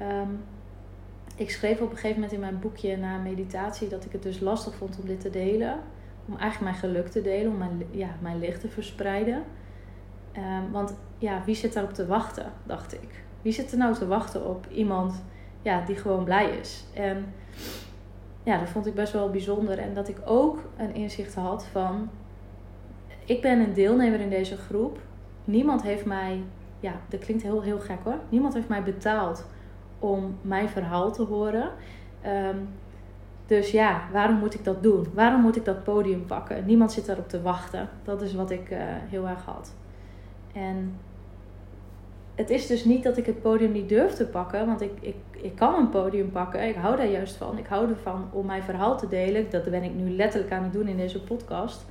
Um, 0.00 0.40
ik 1.36 1.50
schreef 1.50 1.80
op 1.80 1.90
een 1.90 1.96
gegeven 1.96 2.14
moment 2.14 2.32
in 2.32 2.40
mijn 2.40 2.58
boekje 2.58 2.96
na 2.96 3.18
meditatie 3.18 3.88
dat 3.88 4.04
ik 4.04 4.12
het 4.12 4.22
dus 4.22 4.40
lastig 4.40 4.74
vond 4.74 4.98
om 5.00 5.06
dit 5.06 5.20
te 5.20 5.30
delen. 5.30 5.78
Om 6.28 6.36
eigenlijk 6.36 6.70
mijn 6.70 6.92
geluk 6.92 7.08
te 7.08 7.22
delen, 7.22 7.52
om 7.52 7.58
mijn, 7.58 7.82
ja, 7.90 8.08
mijn 8.20 8.38
licht 8.38 8.60
te 8.60 8.68
verspreiden. 8.68 9.42
Um, 10.36 10.72
want 10.72 10.96
ja, 11.18 11.42
wie 11.44 11.54
zit 11.54 11.72
daarop 11.72 11.92
te 11.92 12.06
wachten, 12.06 12.52
dacht 12.62 12.94
ik. 12.94 13.24
Wie 13.42 13.52
zit 13.52 13.72
er 13.72 13.78
nou 13.78 13.94
te 13.94 14.06
wachten 14.06 14.46
op 14.46 14.66
iemand 14.70 15.24
ja, 15.62 15.84
die 15.84 15.96
gewoon 15.96 16.24
blij 16.24 16.50
is? 16.50 16.84
En 16.94 17.34
ja, 18.42 18.58
dat 18.58 18.68
vond 18.68 18.86
ik 18.86 18.94
best 18.94 19.12
wel 19.12 19.30
bijzonder. 19.30 19.78
En 19.78 19.94
dat 19.94 20.08
ik 20.08 20.16
ook 20.24 20.58
een 20.76 20.94
inzicht 20.94 21.34
had 21.34 21.66
van... 21.66 22.10
Ik 23.24 23.42
ben 23.42 23.60
een 23.60 23.72
deelnemer 23.72 24.20
in 24.20 24.30
deze 24.30 24.56
groep. 24.56 24.98
Niemand 25.44 25.82
heeft 25.82 26.04
mij... 26.04 26.42
Ja, 26.80 26.92
dat 27.08 27.20
klinkt 27.20 27.42
heel, 27.42 27.62
heel 27.62 27.80
gek 27.80 27.98
hoor. 28.04 28.18
Niemand 28.28 28.54
heeft 28.54 28.68
mij 28.68 28.82
betaald 28.82 29.46
om 29.98 30.38
mijn 30.40 30.68
verhaal 30.68 31.12
te 31.12 31.22
horen. 31.22 31.70
Um, 32.26 32.68
Dus 33.46 33.70
ja, 33.70 34.02
waarom 34.12 34.36
moet 34.36 34.54
ik 34.54 34.64
dat 34.64 34.82
doen? 34.82 35.06
Waarom 35.14 35.40
moet 35.40 35.56
ik 35.56 35.64
dat 35.64 35.84
podium 35.84 36.26
pakken? 36.26 36.66
Niemand 36.66 36.92
zit 36.92 37.06
daarop 37.06 37.28
te 37.28 37.42
wachten. 37.42 37.88
Dat 38.02 38.22
is 38.22 38.34
wat 38.34 38.50
ik 38.50 38.70
uh, 38.70 38.78
heel 38.82 39.28
erg 39.28 39.44
had. 39.44 39.74
En 40.56 40.98
het 42.34 42.50
is 42.50 42.66
dus 42.66 42.84
niet 42.84 43.02
dat 43.02 43.16
ik 43.16 43.26
het 43.26 43.42
podium 43.42 43.72
niet 43.72 43.88
durf 43.88 44.12
te 44.12 44.26
pakken, 44.26 44.66
want 44.66 44.80
ik, 44.80 44.92
ik, 45.00 45.16
ik 45.30 45.54
kan 45.54 45.74
een 45.74 45.88
podium 45.88 46.30
pakken. 46.30 46.68
Ik 46.68 46.74
hou 46.74 46.96
daar 46.96 47.10
juist 47.10 47.36
van. 47.36 47.58
Ik 47.58 47.66
hou 47.66 47.88
ervan 47.88 48.28
om 48.32 48.46
mijn 48.46 48.62
verhaal 48.62 48.98
te 48.98 49.08
delen. 49.08 49.50
Dat 49.50 49.70
ben 49.70 49.82
ik 49.82 49.94
nu 49.94 50.10
letterlijk 50.10 50.52
aan 50.52 50.62
het 50.62 50.72
doen 50.72 50.88
in 50.88 50.96
deze 50.96 51.22
podcast. 51.22 51.86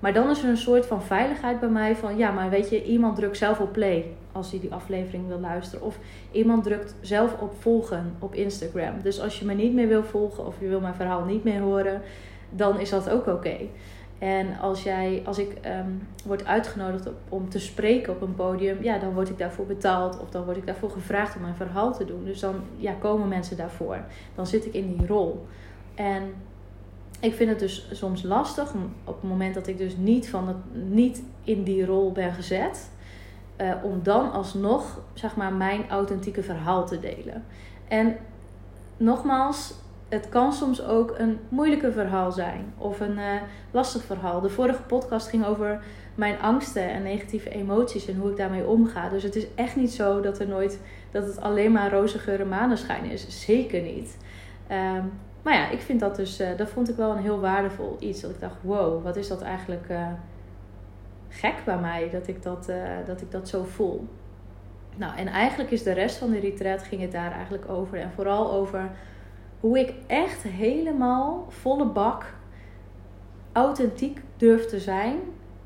Maar 0.00 0.12
dan 0.12 0.30
is 0.30 0.42
er 0.42 0.48
een 0.48 0.56
soort 0.56 0.86
van 0.86 1.02
veiligheid 1.02 1.60
bij 1.60 1.68
mij 1.68 1.96
van 1.96 2.16
ja, 2.16 2.30
maar 2.30 2.50
weet 2.50 2.70
je, 2.70 2.84
iemand 2.84 3.16
drukt 3.16 3.36
zelf 3.36 3.60
op 3.60 3.72
play 3.72 4.04
als 4.32 4.50
hij 4.50 4.60
die 4.60 4.72
aflevering 4.72 5.28
wil 5.28 5.40
luisteren. 5.40 5.86
Of 5.86 5.98
iemand 6.30 6.64
drukt 6.64 6.94
zelf 7.00 7.40
op 7.40 7.52
volgen 7.60 8.16
op 8.18 8.34
Instagram. 8.34 9.02
Dus 9.02 9.20
als 9.20 9.38
je 9.38 9.44
me 9.44 9.54
niet 9.54 9.74
meer 9.74 9.88
wil 9.88 10.04
volgen 10.04 10.46
of 10.46 10.54
je 10.60 10.68
wil 10.68 10.80
mijn 10.80 10.94
verhaal 10.94 11.24
niet 11.24 11.44
meer 11.44 11.60
horen, 11.60 12.02
dan 12.50 12.80
is 12.80 12.90
dat 12.90 13.10
ook 13.10 13.26
oké. 13.26 13.56
En 14.18 14.58
als, 14.58 14.82
jij, 14.82 15.22
als 15.24 15.38
ik 15.38 15.58
um, 15.66 16.08
word 16.24 16.44
uitgenodigd 16.44 17.08
om 17.28 17.48
te 17.48 17.58
spreken 17.58 18.12
op 18.12 18.20
een 18.22 18.34
podium, 18.34 18.82
ja, 18.82 18.98
dan 18.98 19.14
word 19.14 19.28
ik 19.28 19.38
daarvoor 19.38 19.66
betaald 19.66 20.20
of 20.20 20.30
dan 20.30 20.44
word 20.44 20.56
ik 20.56 20.66
daarvoor 20.66 20.90
gevraagd 20.90 21.36
om 21.36 21.42
mijn 21.42 21.54
verhaal 21.54 21.92
te 21.92 22.04
doen. 22.04 22.24
Dus 22.24 22.40
dan 22.40 22.54
ja, 22.76 22.92
komen 22.92 23.28
mensen 23.28 23.56
daarvoor. 23.56 23.98
Dan 24.34 24.46
zit 24.46 24.66
ik 24.66 24.74
in 24.74 24.96
die 24.96 25.06
rol. 25.06 25.46
En 25.94 26.22
ik 27.20 27.34
vind 27.34 27.50
het 27.50 27.58
dus 27.58 27.88
soms 27.92 28.22
lastig 28.22 28.74
op 29.04 29.20
het 29.20 29.30
moment 29.30 29.54
dat 29.54 29.66
ik 29.66 29.78
dus 29.78 29.96
niet, 29.96 30.28
van 30.28 30.48
het, 30.48 30.56
niet 30.72 31.22
in 31.44 31.62
die 31.62 31.86
rol 31.86 32.12
ben 32.12 32.32
gezet, 32.32 32.90
uh, 33.60 33.74
om 33.82 34.02
dan 34.02 34.32
alsnog 34.32 35.00
zeg 35.14 35.36
maar, 35.36 35.52
mijn 35.52 35.88
authentieke 35.88 36.42
verhaal 36.42 36.86
te 36.86 37.00
delen. 37.00 37.44
En 37.88 38.16
nogmaals, 38.96 39.74
het 40.08 40.28
kan 40.28 40.52
soms 40.52 40.84
ook 40.84 41.14
een 41.18 41.38
moeilijke 41.48 41.92
verhaal 41.92 42.32
zijn 42.32 42.72
of 42.78 43.00
een 43.00 43.18
uh, 43.18 43.32
lastig 43.70 44.02
verhaal. 44.02 44.40
De 44.40 44.48
vorige 44.48 44.82
podcast 44.82 45.28
ging 45.28 45.46
over 45.46 45.82
mijn 46.14 46.40
angsten 46.40 46.90
en 46.90 47.02
negatieve 47.02 47.50
emoties 47.50 48.08
en 48.08 48.16
hoe 48.16 48.30
ik 48.30 48.36
daarmee 48.36 48.66
omga. 48.66 49.08
Dus 49.08 49.22
het 49.22 49.36
is 49.36 49.46
echt 49.54 49.76
niet 49.76 49.92
zo 49.92 50.20
dat, 50.20 50.38
er 50.38 50.48
nooit, 50.48 50.80
dat 51.10 51.26
het 51.26 51.40
alleen 51.40 51.72
maar 51.72 51.92
roze 51.92 52.18
geuren 52.18 52.48
maneschijn 52.48 53.04
is. 53.04 53.44
Zeker 53.44 53.82
niet. 53.82 54.16
Um, 54.70 55.12
maar 55.42 55.54
ja, 55.54 55.70
ik 55.70 55.80
vind 55.80 56.00
dat 56.00 56.16
dus, 56.16 56.40
uh, 56.40 56.48
dat 56.56 56.68
vond 56.68 56.88
ik 56.88 56.96
wel 56.96 57.10
een 57.10 57.22
heel 57.22 57.40
waardevol 57.40 57.96
iets. 58.00 58.20
Dat 58.20 58.30
ik 58.30 58.40
dacht, 58.40 58.56
wow, 58.62 59.04
wat 59.04 59.16
is 59.16 59.28
dat 59.28 59.42
eigenlijk 59.42 59.86
uh, 59.90 60.08
gek 61.28 61.54
bij 61.64 61.78
mij 61.78 62.10
dat 62.10 62.26
ik 62.26 62.42
dat, 62.42 62.70
dat 63.06 63.20
ik 63.20 63.30
dat 63.30 63.48
zo 63.48 63.64
voel. 63.64 64.08
Nou, 64.96 65.16
en 65.16 65.26
eigenlijk 65.26 65.70
is 65.70 65.82
de 65.82 65.92
rest 65.92 66.16
van 66.16 66.30
de 66.30 66.38
retreat 66.38 66.82
ging 66.82 67.00
het 67.00 67.12
daar 67.12 67.32
eigenlijk 67.32 67.68
over. 67.68 67.98
En 67.98 68.10
vooral 68.14 68.52
over 68.52 68.90
hoe 69.60 69.78
ik 69.78 69.94
echt 70.06 70.42
helemaal 70.42 71.46
volle 71.48 71.86
bak 71.86 72.34
authentiek 73.52 74.20
durf 74.36 74.66
te 74.66 74.80
zijn 74.80 75.18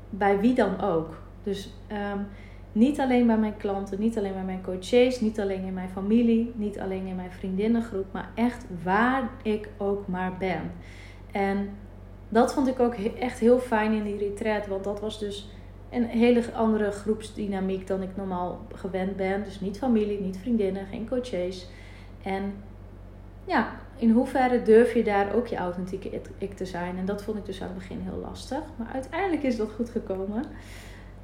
bij 0.09 0.39
wie 0.39 0.53
dan 0.53 0.81
ook. 0.81 1.21
Dus 1.43 1.73
um, 1.91 2.27
niet 2.71 2.99
alleen 2.99 3.27
bij 3.27 3.37
mijn 3.37 3.57
klanten, 3.57 3.99
niet 3.99 4.17
alleen 4.17 4.33
bij 4.33 4.43
mijn 4.43 4.61
coaches, 4.61 5.21
niet 5.21 5.39
alleen 5.39 5.65
in 5.65 5.73
mijn 5.73 5.89
familie, 5.89 6.51
niet 6.55 6.79
alleen 6.79 7.05
in 7.05 7.15
mijn 7.15 7.31
vriendinnengroep, 7.31 8.05
maar 8.11 8.29
echt 8.35 8.65
waar 8.83 9.29
ik 9.43 9.69
ook 9.77 10.07
maar 10.07 10.37
ben. 10.37 10.71
En 11.31 11.69
dat 12.29 12.53
vond 12.53 12.67
ik 12.67 12.79
ook 12.79 12.93
echt 12.93 13.39
heel 13.39 13.59
fijn 13.59 13.93
in 13.93 14.03
die 14.03 14.17
retreat, 14.17 14.67
want 14.67 14.83
dat 14.83 14.99
was 14.99 15.19
dus 15.19 15.49
een 15.89 16.05
hele 16.05 16.53
andere 16.53 16.91
groepsdynamiek 16.91 17.87
dan 17.87 18.01
ik 18.01 18.15
normaal 18.15 18.65
gewend 18.73 19.15
ben. 19.15 19.43
Dus 19.43 19.59
niet 19.59 19.77
familie, 19.77 20.21
niet 20.21 20.37
vriendinnen, 20.37 20.85
geen 20.85 21.07
coaches. 21.07 21.67
En 22.23 22.53
ja, 23.45 23.71
in 23.95 24.11
hoeverre 24.11 24.61
durf 24.61 24.93
je 24.93 25.03
daar 25.03 25.33
ook 25.33 25.47
je 25.47 25.55
authentieke 25.55 26.21
ik 26.37 26.53
te 26.53 26.65
zijn? 26.65 26.97
En 26.97 27.05
dat 27.05 27.23
vond 27.23 27.37
ik 27.37 27.45
dus 27.45 27.61
aan 27.61 27.67
het 27.67 27.77
begin 27.77 27.99
heel 27.99 28.19
lastig. 28.21 28.61
Maar 28.75 28.93
uiteindelijk 28.93 29.43
is 29.43 29.57
dat 29.57 29.71
goed 29.71 29.89
gekomen. 29.89 30.43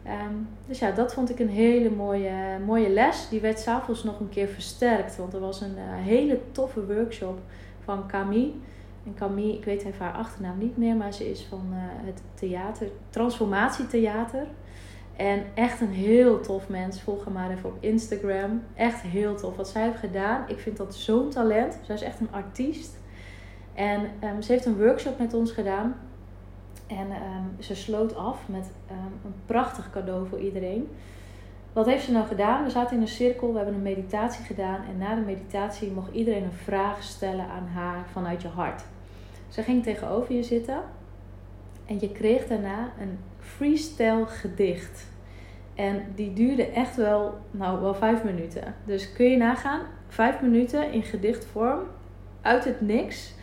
Ehm, 0.04 0.36
dus 0.68 0.80
ja, 0.80 0.92
dat 0.92 1.14
vond 1.14 1.30
ik 1.30 1.40
een 1.40 1.50
hele 1.50 1.90
mooie, 1.90 2.60
mooie 2.66 2.90
les. 2.90 3.30
Die 3.30 3.42
werd 3.42 3.60
s'avonds 3.60 4.04
nog 4.04 4.20
een 4.20 4.30
keer 4.30 4.48
versterkt. 4.48 5.18
Want 5.18 5.34
er 5.34 5.40
was 5.40 5.62
een 5.62 5.76
uh, 5.78 6.06
hele 6.06 6.40
toffe 6.52 6.86
workshop 6.86 7.40
van 7.84 8.08
Camille. 8.08 8.52
En 9.06 9.14
Camille, 9.16 9.54
ik 9.54 9.66
weet 9.66 9.84
even 9.84 10.06
haar 10.06 10.14
achternaam 10.14 10.58
niet 10.58 10.78
meer, 10.78 10.96
maar 10.96 11.14
ze 11.14 11.30
is 11.30 11.46
van 11.50 11.66
uh, 11.72 11.78
het 12.06 12.22
theater, 12.34 12.88
Transformatietheater. 13.10 14.48
En 15.18 15.44
echt 15.54 15.82
een 15.82 15.94
heel 15.94 16.42
tof 16.42 16.70
mens. 16.70 17.02
Volg 17.02 17.24
haar 17.24 17.34
maar 17.34 17.52
even 17.52 17.70
op 17.70 17.78
Instagram. 17.80 18.64
Echt 18.76 19.02
heel 19.02 19.36
tof 19.36 19.56
wat 19.56 19.70
zij 19.70 19.84
heeft 19.84 20.00
gedaan. 20.00 20.44
Ik 20.48 20.60
vind 20.60 20.78
dat 20.78 20.96
zo'n 20.96 21.30
talent. 21.30 21.80
Zij 21.86 21.96
is 21.96 22.02
echt 22.02 22.20
een 22.20 22.32
artiest. 22.32 22.98
En 23.74 24.02
um, 24.24 24.42
ze 24.42 24.52
heeft 24.52 24.66
een 24.66 24.78
workshop 24.78 25.20
met 25.20 25.34
ons 25.34 25.52
gedaan. 25.52 25.96
En 26.88 27.12
um, 27.12 27.56
ze 27.60 27.76
sloot 27.76 28.16
af 28.16 28.48
met 28.48 28.72
um, 28.92 28.98
een 29.26 29.34
prachtig 29.46 29.90
cadeau 29.90 30.28
voor 30.28 30.40
iedereen. 30.40 30.90
Wat 31.74 31.86
heeft 31.86 32.06
ze 32.06 32.12
nou 32.12 32.28
gedaan? 32.28 32.64
We 32.64 32.70
zaten 32.70 32.96
in 32.96 33.02
een 33.02 33.08
cirkel, 33.08 33.52
we 33.52 33.58
hebben 33.58 33.76
een 33.76 33.82
meditatie 33.82 34.46
gedaan. 34.46 34.80
En 34.90 34.98
na 34.98 35.16
de 35.16 35.22
meditatie 35.22 35.92
mocht 35.92 36.14
iedereen 36.14 36.44
een 36.44 36.52
vraag 36.52 37.04
stellen 37.04 37.46
aan 37.48 37.68
haar 37.68 38.06
vanuit 38.12 38.42
je 38.42 38.48
hart. 38.48 38.84
Ze 39.50 39.64
ging 39.64 39.84
tegenover 39.84 40.36
je 40.36 40.44
zitten. 40.44 40.80
En 41.86 42.00
je 42.00 42.12
kreeg 42.12 42.48
daarna 42.48 42.92
een 43.00 43.18
freestyle 43.56 44.26
gedicht. 44.26 45.06
En 45.76 46.06
die 46.16 46.34
duurde 46.34 46.66
echt 46.66 46.96
wel, 46.96 47.38
nou, 47.52 47.82
wel 47.82 47.94
vijf 47.96 48.24
minuten. 48.24 48.76
Dus 48.86 49.14
kun 49.14 49.26
je 49.26 49.38
nagaan, 49.38 49.82
vijf 50.08 50.42
minuten 50.42 50.92
in 50.92 51.04
gedichtvorm, 51.04 51.80
uit 52.42 52.66
het 52.66 52.82
niks, 52.82 53.34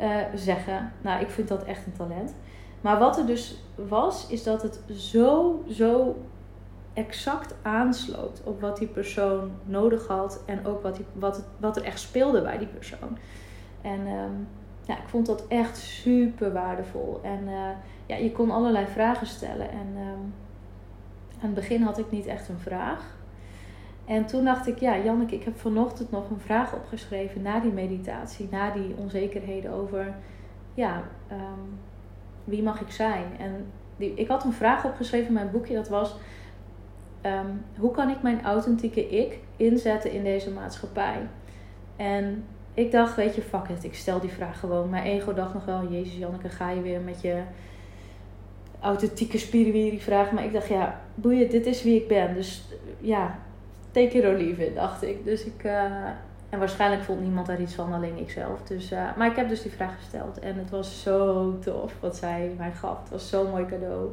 uh, 0.00 0.16
zeggen. 0.34 0.92
Nou, 1.00 1.20
ik 1.20 1.30
vind 1.30 1.48
dat 1.48 1.64
echt 1.64 1.86
een 1.86 1.92
talent. 1.92 2.34
Maar 2.80 2.98
wat 2.98 3.18
er 3.18 3.26
dus 3.26 3.62
was, 3.74 4.28
is 4.28 4.42
dat 4.42 4.62
het 4.62 4.80
zo, 4.90 5.62
zo 5.68 6.16
exact 6.92 7.54
aansloot 7.62 8.42
op 8.44 8.60
wat 8.60 8.78
die 8.78 8.88
persoon 8.88 9.50
nodig 9.64 10.06
had 10.06 10.42
en 10.46 10.66
ook 10.66 10.82
wat, 10.82 10.96
die, 10.96 11.04
wat, 11.12 11.44
wat 11.56 11.76
er 11.76 11.84
echt 11.84 12.00
speelde 12.00 12.42
bij 12.42 12.58
die 12.58 12.66
persoon. 12.66 13.18
En 13.82 14.06
um, 14.06 14.48
ja, 14.88 14.98
ik 14.98 15.08
vond 15.08 15.26
dat 15.26 15.46
echt 15.46 15.76
super 15.76 16.52
waardevol. 16.52 17.20
En 17.22 17.42
uh, 17.44 17.70
ja, 18.06 18.16
je 18.16 18.32
kon 18.32 18.50
allerlei 18.50 18.86
vragen 18.86 19.26
stellen. 19.26 19.70
En 19.70 19.86
um, 19.96 20.34
aan 21.40 21.50
het 21.50 21.54
begin 21.54 21.82
had 21.82 21.98
ik 21.98 22.10
niet 22.10 22.26
echt 22.26 22.48
een 22.48 22.58
vraag. 22.58 23.16
En 24.04 24.26
toen 24.26 24.44
dacht 24.44 24.66
ik, 24.66 24.78
ja, 24.78 24.98
Janneke, 24.98 25.34
ik 25.34 25.44
heb 25.44 25.58
vanochtend 25.58 26.10
nog 26.10 26.30
een 26.30 26.40
vraag 26.40 26.74
opgeschreven 26.74 27.42
na 27.42 27.60
die 27.60 27.72
meditatie, 27.72 28.48
na 28.50 28.70
die 28.70 28.94
onzekerheden 28.96 29.72
over, 29.72 30.14
ja, 30.74 31.02
um, 31.32 31.78
wie 32.44 32.62
mag 32.62 32.80
ik 32.80 32.90
zijn? 32.90 33.24
En 33.38 33.66
die, 33.96 34.14
ik 34.14 34.28
had 34.28 34.44
een 34.44 34.52
vraag 34.52 34.84
opgeschreven 34.84 35.26
in 35.26 35.32
mijn 35.32 35.50
boekje, 35.50 35.74
dat 35.74 35.88
was... 35.88 36.16
Um, 37.22 37.64
hoe 37.78 37.90
kan 37.90 38.08
ik 38.08 38.22
mijn 38.22 38.42
authentieke 38.42 39.08
ik 39.08 39.38
inzetten 39.56 40.12
in 40.12 40.22
deze 40.24 40.50
maatschappij? 40.50 41.28
En 41.96 42.44
ik 42.78 42.92
dacht, 42.92 43.16
weet 43.16 43.34
je, 43.34 43.42
fuck 43.42 43.68
it, 43.68 43.84
ik 43.84 43.94
stel 43.94 44.20
die 44.20 44.30
vraag 44.30 44.60
gewoon. 44.60 44.90
Mijn 44.90 45.04
ego 45.04 45.34
dacht 45.34 45.54
nog 45.54 45.64
wel, 45.64 45.88
jezus 45.90 46.16
Janneke, 46.16 46.48
ga 46.48 46.70
je 46.70 46.80
weer 46.80 47.00
met 47.00 47.20
je 47.20 47.42
authentieke 48.80 49.38
spiriwiri 49.38 50.00
vragen. 50.00 50.34
Maar 50.34 50.44
ik 50.44 50.52
dacht, 50.52 50.68
ja, 50.68 51.00
boeien, 51.14 51.50
dit 51.50 51.66
is 51.66 51.82
wie 51.82 51.96
ik 51.96 52.08
ben. 52.08 52.34
Dus 52.34 52.68
ja, 53.00 53.38
take 53.90 54.18
it 54.18 54.24
or 54.24 54.32
leave 54.32 54.66
it, 54.66 54.74
dacht 54.74 55.02
ik. 55.02 55.24
Dus 55.24 55.44
ik, 55.44 55.64
uh, 55.64 55.82
en 56.48 56.58
waarschijnlijk 56.58 57.02
vond 57.02 57.20
niemand 57.20 57.46
daar 57.46 57.60
iets 57.60 57.74
van, 57.74 57.92
alleen 57.92 58.18
ikzelf. 58.18 58.62
Dus, 58.62 58.92
uh, 58.92 59.16
maar 59.16 59.30
ik 59.30 59.36
heb 59.36 59.48
dus 59.48 59.62
die 59.62 59.72
vraag 59.72 59.96
gesteld. 59.96 60.38
En 60.38 60.58
het 60.58 60.70
was 60.70 61.02
zo 61.02 61.58
tof 61.58 61.92
wat 62.00 62.16
zij 62.16 62.54
mij 62.56 62.72
gaf. 62.72 63.00
Het 63.00 63.10
was 63.10 63.28
zo'n 63.28 63.50
mooi 63.50 63.66
cadeau. 63.66 64.10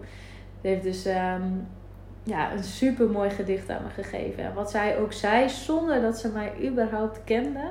Ze 0.62 0.68
heeft 0.68 0.84
dus 0.84 1.06
um, 1.06 1.68
ja, 2.24 2.54
een 2.54 2.64
super 2.64 3.10
mooi 3.10 3.30
gedicht 3.30 3.70
aan 3.70 3.84
me 3.84 4.04
gegeven. 4.04 4.44
En 4.44 4.54
wat 4.54 4.72
zij 4.72 4.98
ook 4.98 5.14
zei, 5.14 5.50
zonder 5.50 6.02
dat 6.02 6.18
ze 6.18 6.30
mij 6.30 6.54
überhaupt 6.62 7.20
kende. 7.24 7.70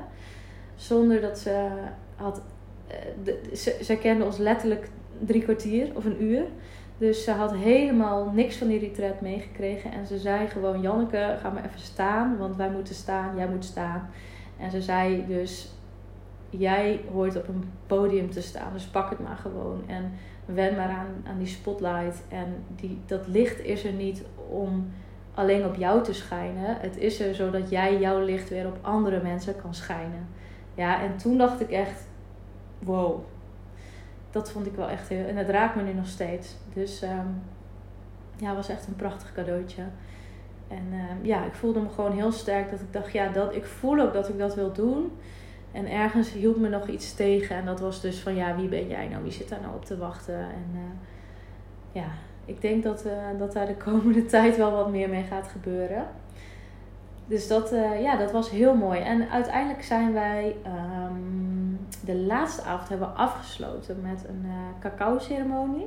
Zonder 0.76 1.20
dat 1.20 1.38
ze 1.38 1.68
had... 2.16 2.42
Uh, 2.88 2.94
de, 3.24 3.56
ze, 3.56 3.78
ze 3.82 3.96
kende 3.96 4.24
ons 4.24 4.36
letterlijk 4.36 4.88
drie 5.18 5.42
kwartier 5.42 5.88
of 5.94 6.04
een 6.04 6.22
uur. 6.22 6.42
Dus 6.98 7.24
ze 7.24 7.30
had 7.30 7.54
helemaal 7.54 8.30
niks 8.30 8.56
van 8.56 8.68
die 8.68 8.78
retreat 8.78 9.20
meegekregen. 9.20 9.92
En 9.92 10.06
ze 10.06 10.18
zei 10.18 10.48
gewoon, 10.48 10.80
Janneke, 10.80 11.36
ga 11.40 11.50
maar 11.50 11.64
even 11.64 11.80
staan. 11.80 12.38
Want 12.38 12.56
wij 12.56 12.70
moeten 12.70 12.94
staan, 12.94 13.36
jij 13.36 13.48
moet 13.48 13.64
staan. 13.64 14.10
En 14.58 14.70
ze 14.70 14.82
zei 14.82 15.24
dus: 15.26 15.72
Jij 16.50 17.00
hoort 17.12 17.36
op 17.36 17.48
een 17.48 17.64
podium 17.86 18.30
te 18.30 18.42
staan, 18.42 18.72
dus 18.72 18.84
pak 18.84 19.10
het 19.10 19.18
maar 19.18 19.36
gewoon. 19.36 19.82
En 19.86 20.12
wen 20.44 20.76
maar 20.76 20.88
aan, 20.88 21.24
aan 21.26 21.38
die 21.38 21.46
spotlight. 21.46 22.22
En 22.28 22.54
die, 22.76 23.00
dat 23.06 23.26
licht 23.26 23.64
is 23.64 23.84
er 23.84 23.92
niet 23.92 24.22
om 24.48 24.92
alleen 25.34 25.64
op 25.64 25.74
jou 25.74 26.02
te 26.02 26.12
schijnen. 26.12 26.76
Het 26.80 26.96
is 26.96 27.20
er 27.20 27.34
zodat 27.34 27.70
jij 27.70 27.98
jouw 27.98 28.24
licht 28.24 28.48
weer 28.48 28.66
op 28.66 28.78
andere 28.80 29.22
mensen 29.22 29.56
kan 29.56 29.74
schijnen. 29.74 30.28
Ja, 30.74 31.02
en 31.02 31.16
toen 31.16 31.38
dacht 31.38 31.60
ik 31.60 31.70
echt: 31.70 32.06
wow. 32.78 33.20
Dat 34.30 34.50
vond 34.50 34.66
ik 34.66 34.74
wel 34.74 34.88
echt 34.88 35.08
heel. 35.08 35.26
En 35.26 35.36
het 35.36 35.48
raakt 35.48 35.76
me 35.76 35.82
nu 35.82 35.92
nog 35.92 36.06
steeds. 36.06 36.56
Dus 36.72 37.02
um, 37.02 37.42
ja, 38.36 38.54
was 38.54 38.68
echt 38.68 38.86
een 38.86 38.96
prachtig 38.96 39.32
cadeautje. 39.32 39.82
En 40.68 40.84
uh, 40.92 41.26
ja, 41.26 41.44
ik 41.44 41.54
voelde 41.54 41.80
me 41.80 41.88
gewoon 41.88 42.12
heel 42.12 42.32
sterk 42.32 42.70
dat 42.70 42.80
ik 42.80 42.92
dacht, 42.92 43.12
ja, 43.12 43.28
dat, 43.28 43.54
ik 43.54 43.64
voel 43.64 44.00
ook 44.00 44.12
dat 44.12 44.28
ik 44.28 44.38
dat 44.38 44.54
wil 44.54 44.72
doen. 44.72 45.12
En 45.72 45.90
ergens 45.90 46.32
hield 46.32 46.60
me 46.60 46.68
nog 46.68 46.88
iets 46.88 47.14
tegen. 47.14 47.56
En 47.56 47.64
dat 47.64 47.80
was 47.80 48.00
dus 48.00 48.20
van 48.20 48.34
ja, 48.34 48.56
wie 48.56 48.68
ben 48.68 48.88
jij 48.88 49.08
nou? 49.08 49.22
Wie 49.22 49.32
zit 49.32 49.48
daar 49.48 49.60
nou 49.60 49.74
op 49.74 49.84
te 49.84 49.98
wachten? 49.98 50.40
En 50.40 50.98
ja, 51.92 52.06
ik 52.44 52.60
denk 52.60 52.82
dat, 52.82 53.06
dat 53.38 53.52
daar 53.52 53.66
de 53.66 53.76
komende 53.76 54.24
tijd 54.34 54.56
wel 54.56 54.70
wat 54.70 54.90
meer 54.90 55.08
mee 55.08 55.24
gaat 55.24 55.48
gebeuren. 55.48 56.06
Dus 57.26 57.48
dat, 57.48 57.70
ja, 58.00 58.16
dat 58.16 58.32
was 58.32 58.50
heel 58.50 58.74
mooi. 58.74 59.00
En 59.00 59.30
uiteindelijk 59.30 59.82
zijn 59.82 60.12
wij 60.12 60.56
ehm, 60.62 61.34
de 62.04 62.16
laatste 62.16 62.62
avond 62.62 62.88
hebben 62.88 63.16
afgesloten 63.16 64.00
met 64.02 64.24
een 64.28 64.42
uh, 64.44 64.52
cacao 64.80 65.18
ceremonie. 65.18 65.86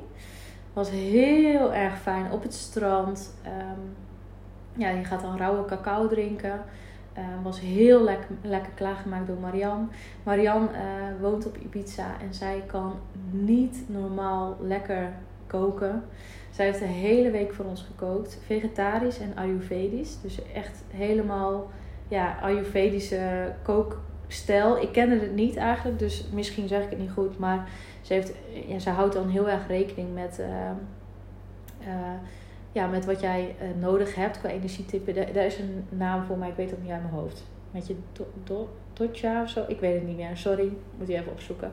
Was 0.73 0.89
heel 0.89 1.73
erg 1.73 1.97
fijn 1.97 2.31
op 2.31 2.43
het 2.43 2.53
strand. 2.53 3.33
Um, 3.45 3.95
ja, 4.73 4.89
je 4.89 5.03
gaat 5.03 5.21
dan 5.21 5.37
rauwe 5.37 5.65
cacao 5.65 6.07
drinken. 6.07 6.61
Uh, 7.17 7.23
was 7.43 7.59
heel 7.59 8.03
lekker, 8.03 8.27
lekker 8.41 8.71
klaargemaakt 8.75 9.27
door 9.27 9.37
Marianne. 9.37 9.85
Marianne 10.23 10.67
uh, 10.71 11.21
woont 11.21 11.45
op 11.45 11.57
Ibiza 11.57 12.05
en 12.21 12.33
zij 12.33 12.63
kan 12.67 12.93
niet 13.31 13.83
normaal 13.87 14.57
lekker 14.61 15.11
koken. 15.47 16.03
Zij 16.57 16.65
heeft 16.65 16.79
de 16.79 16.85
hele 16.85 17.31
week 17.31 17.53
voor 17.53 17.65
ons 17.65 17.81
gekookt. 17.81 18.39
Vegetarisch 18.45 19.19
en 19.19 19.35
Ayurvedisch. 19.35 20.21
Dus 20.21 20.51
echt 20.53 20.83
helemaal 20.91 21.69
ja, 22.07 22.37
Ayurvedische 22.41 23.53
kookstijl. 23.63 24.81
Ik 24.81 24.91
kende 24.91 25.19
het 25.19 25.35
niet 25.35 25.55
eigenlijk, 25.55 25.99
dus 25.99 26.25
misschien 26.33 26.67
zeg 26.67 26.83
ik 26.83 26.89
het 26.89 26.99
niet 26.99 27.11
goed. 27.11 27.39
Maar 27.39 27.69
ze, 28.01 28.13
heeft, 28.13 28.33
ja, 28.67 28.79
ze 28.79 28.89
houdt 28.89 29.13
dan 29.13 29.29
heel 29.29 29.49
erg 29.49 29.67
rekening 29.67 30.13
met... 30.13 30.39
Uh, 30.39 32.13
ja, 32.71 32.87
met 32.87 33.05
wat 33.05 33.19
jij 33.19 33.55
uh, 33.61 33.81
nodig 33.81 34.15
hebt 34.15 34.39
qua 34.39 34.49
energietype. 34.49 35.13
Daar, 35.33 35.45
is 35.45 35.59
een 35.59 35.85
naam 35.89 36.23
voor, 36.23 36.37
maar 36.37 36.49
ik 36.49 36.55
weet 36.55 36.69
het 36.69 36.81
niet 36.81 36.91
uit 36.91 37.01
mijn 37.01 37.13
hoofd. 37.13 37.43
Met 37.71 37.87
je 37.87 37.95
do, 38.13 38.27
do, 38.43 38.69
of 39.41 39.49
zo? 39.49 39.65
Ik 39.67 39.79
weet 39.79 39.93
het 39.93 40.07
niet 40.07 40.17
meer. 40.17 40.37
Sorry, 40.37 40.71
moet 40.97 41.07
je 41.07 41.13
even 41.13 41.31
opzoeken. 41.31 41.71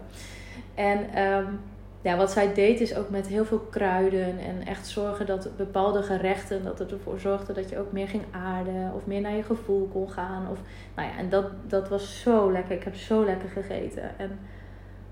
En 0.75 1.23
um, 1.23 1.61
ja, 2.05 2.17
wat 2.17 2.31
zij 2.31 2.55
deed 2.55 2.81
is 2.81 2.97
ook 2.97 3.11
met 3.11 3.27
heel 3.27 3.45
veel 3.45 3.67
kruiden 3.71 4.39
en 4.39 4.67
echt 4.67 4.87
zorgen 4.87 5.27
dat 5.27 5.49
bepaalde 5.57 6.03
gerechten, 6.03 6.65
dat 6.65 6.79
het 6.79 6.93
ervoor 6.93 7.19
zorgde 7.19 7.53
dat 7.53 7.69
je 7.69 7.79
ook 7.79 7.93
meer 7.93 8.09
ging 8.09 8.23
aarden 8.31 8.93
of 8.95 9.07
meer 9.07 9.21
naar 9.21 9.37
je 9.37 9.43
gevoel 9.43 9.89
kon 9.93 10.11
gaan. 10.11 10.51
Of, 10.51 10.59
nou 10.97 11.09
ja, 11.09 11.17
en 11.19 11.29
dat, 11.29 11.47
dat 11.67 11.89
was 11.89 12.21
zo 12.21 12.53
lekker. 12.53 12.77
Ik 12.77 12.83
heb 12.83 12.95
zo 12.95 13.25
lekker 13.25 13.49
gegeten. 13.49 14.19
En 14.19 14.39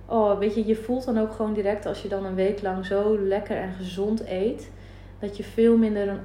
oh, 0.07 0.39
weet 0.39 0.55
je, 0.55 0.67
je 0.67 0.77
voelt 0.77 1.05
dan 1.05 1.19
ook 1.19 1.33
gewoon 1.33 1.53
direct 1.53 1.87
als 1.87 2.03
je 2.03 2.09
dan 2.09 2.25
een 2.25 2.35
week 2.35 2.63
lang 2.63 2.87
zo 2.87 3.19
lekker 3.19 3.57
en 3.57 3.73
gezond 3.73 4.27
eet 4.27 4.71
dat 5.19 5.37
je 5.37 5.43
veel 5.43 5.77
minder 5.77 6.09
een 6.09 6.25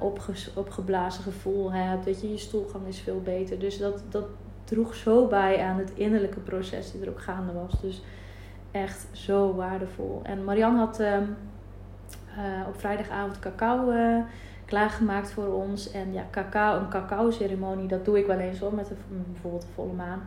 opgeblazen 0.54 1.22
gevoel 1.22 1.72
hebt. 1.72 2.04
Weet 2.04 2.20
je, 2.20 2.30
je 2.30 2.38
stoelgang 2.38 2.86
is 2.86 3.00
veel 3.00 3.20
beter. 3.24 3.58
Dus 3.58 3.78
dat, 3.78 4.02
dat 4.08 4.26
droeg 4.64 4.94
zo 4.94 5.26
bij 5.26 5.60
aan 5.62 5.78
het 5.78 5.92
innerlijke 5.94 6.40
proces 6.40 6.92
die 6.92 7.02
er 7.02 7.08
ook 7.08 7.20
gaande 7.20 7.52
was. 7.52 7.80
Dus 7.80 8.02
echt 8.70 9.06
zo 9.12 9.54
waardevol. 9.54 10.20
En 10.22 10.44
Marianne 10.44 10.78
had 10.78 11.00
uh, 11.00 11.16
uh, 11.16 11.22
op 12.68 12.80
vrijdagavond 12.80 13.38
cacao 13.38 13.90
uh, 13.90 14.18
klaargemaakt 14.64 15.30
voor 15.30 15.46
ons. 15.46 15.90
En 15.90 16.12
ja, 16.12 16.26
cacao, 16.30 16.78
een 16.78 16.88
cacao 16.88 17.30
ceremonie, 17.30 17.88
dat 17.88 18.04
doe 18.04 18.18
ik 18.18 18.26
wel 18.26 18.38
eens 18.38 18.58
hoor. 18.58 18.74
Met 18.74 18.90
een, 18.90 19.24
bijvoorbeeld 19.32 19.62
de 19.62 19.72
volle 19.74 19.92
maan. 19.92 20.22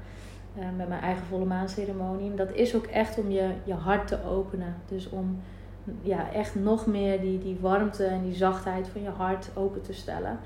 Eh, 0.55 0.63
met 0.77 0.87
mijn 0.87 1.01
eigen 1.01 1.25
volle 1.25 1.45
maan 1.45 1.69
ceremonie. 1.69 2.33
Dat 2.33 2.51
is 2.51 2.75
ook 2.75 2.85
echt 2.85 3.17
om 3.17 3.31
je, 3.31 3.49
je 3.63 3.73
hart 3.73 4.07
te 4.07 4.23
openen. 4.25 4.75
Dus 4.87 5.09
om 5.09 5.41
ja, 6.01 6.31
echt 6.31 6.55
nog 6.55 6.85
meer 6.85 7.21
die, 7.21 7.39
die 7.39 7.57
warmte 7.59 8.05
en 8.05 8.23
die 8.23 8.35
zachtheid 8.35 8.87
van 8.87 9.01
je 9.01 9.09
hart 9.09 9.49
open 9.53 9.81
te 9.81 9.93
stellen. 9.93 10.39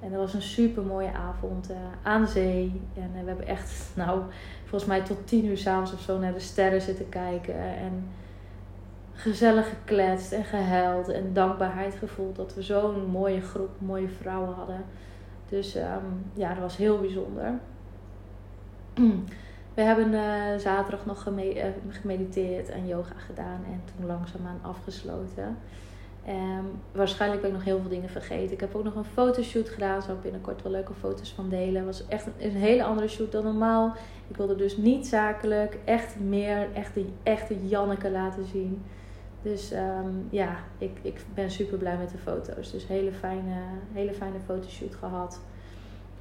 En 0.00 0.10
dat 0.10 0.20
was 0.20 0.34
een 0.34 0.42
super 0.42 0.82
mooie 0.82 1.12
avond 1.12 1.70
uh, 1.70 1.76
aan 2.02 2.28
zee. 2.28 2.80
En 2.94 3.10
uh, 3.14 3.20
we 3.20 3.26
hebben 3.26 3.46
echt, 3.46 3.90
nou, 3.96 4.22
volgens 4.60 4.90
mij 4.90 5.02
tot 5.02 5.26
tien 5.26 5.44
uur 5.44 5.58
s'avonds 5.58 5.92
of 5.92 6.00
zo 6.00 6.18
naar 6.18 6.32
de 6.32 6.40
sterren 6.40 6.80
zitten 6.80 7.08
kijken. 7.08 7.54
En 7.54 8.08
gezellig 9.12 9.68
gekletst 9.68 10.32
en 10.32 10.44
gehuild 10.44 11.08
en 11.08 11.32
dankbaarheid 11.32 11.94
gevoeld 11.94 12.36
dat 12.36 12.54
we 12.54 12.62
zo'n 12.62 13.06
mooie 13.06 13.40
groep 13.40 13.70
mooie 13.78 14.08
vrouwen 14.08 14.54
hadden. 14.54 14.84
Dus 15.48 15.76
um, 15.76 16.30
ja, 16.34 16.48
dat 16.48 16.62
was 16.62 16.76
heel 16.76 17.00
bijzonder. 17.00 17.52
We 19.74 19.84
hebben 19.84 20.12
uh, 20.12 20.56
zaterdag 20.56 21.06
nog 21.06 21.22
geme 21.22 21.72
gemediteerd 21.88 22.68
en 22.68 22.86
yoga 22.86 23.14
gedaan 23.16 23.60
en 23.64 23.82
toen 23.84 24.06
langzaamaan 24.06 24.58
afgesloten. 24.62 25.58
Um, 26.28 26.80
waarschijnlijk 26.92 27.40
ben 27.42 27.50
ik 27.50 27.56
nog 27.56 27.64
heel 27.64 27.80
veel 27.80 27.90
dingen 27.90 28.08
vergeten. 28.08 28.52
Ik 28.52 28.60
heb 28.60 28.74
ook 28.74 28.84
nog 28.84 28.94
een 28.94 29.04
fotoshoot 29.04 29.68
gedaan. 29.68 30.02
Zou 30.02 30.16
ik 30.16 30.22
binnenkort 30.22 30.62
wel 30.62 30.72
leuke 30.72 30.94
foto's 30.94 31.32
van 31.32 31.48
delen. 31.48 31.76
Het 31.76 31.84
was 31.84 32.08
echt 32.08 32.26
een, 32.38 32.50
hele 32.50 32.84
andere 32.84 33.08
shoot 33.08 33.32
dan 33.32 33.44
normaal. 33.44 33.94
Ik 34.28 34.36
wilde 34.36 34.56
dus 34.56 34.76
niet 34.76 35.06
zakelijk. 35.06 35.78
Echt 35.84 36.20
meer 36.20 36.68
echte, 36.74 37.04
echte 37.22 37.68
Janneke 37.68 38.10
laten 38.10 38.44
zien. 38.44 38.82
Dus 39.42 39.72
um, 39.72 40.26
ja, 40.30 40.56
ik, 40.78 40.98
ik 41.02 41.20
ben 41.34 41.50
super 41.50 41.78
blij 41.78 41.96
met 41.96 42.10
de 42.10 42.18
foto's. 42.18 42.70
Dus 42.70 42.86
hele 42.86 43.12
fijne, 43.12 43.54
hele 43.92 44.12
fijne 44.12 44.38
fotoshoot 44.46 44.94
gehad. 44.94 45.40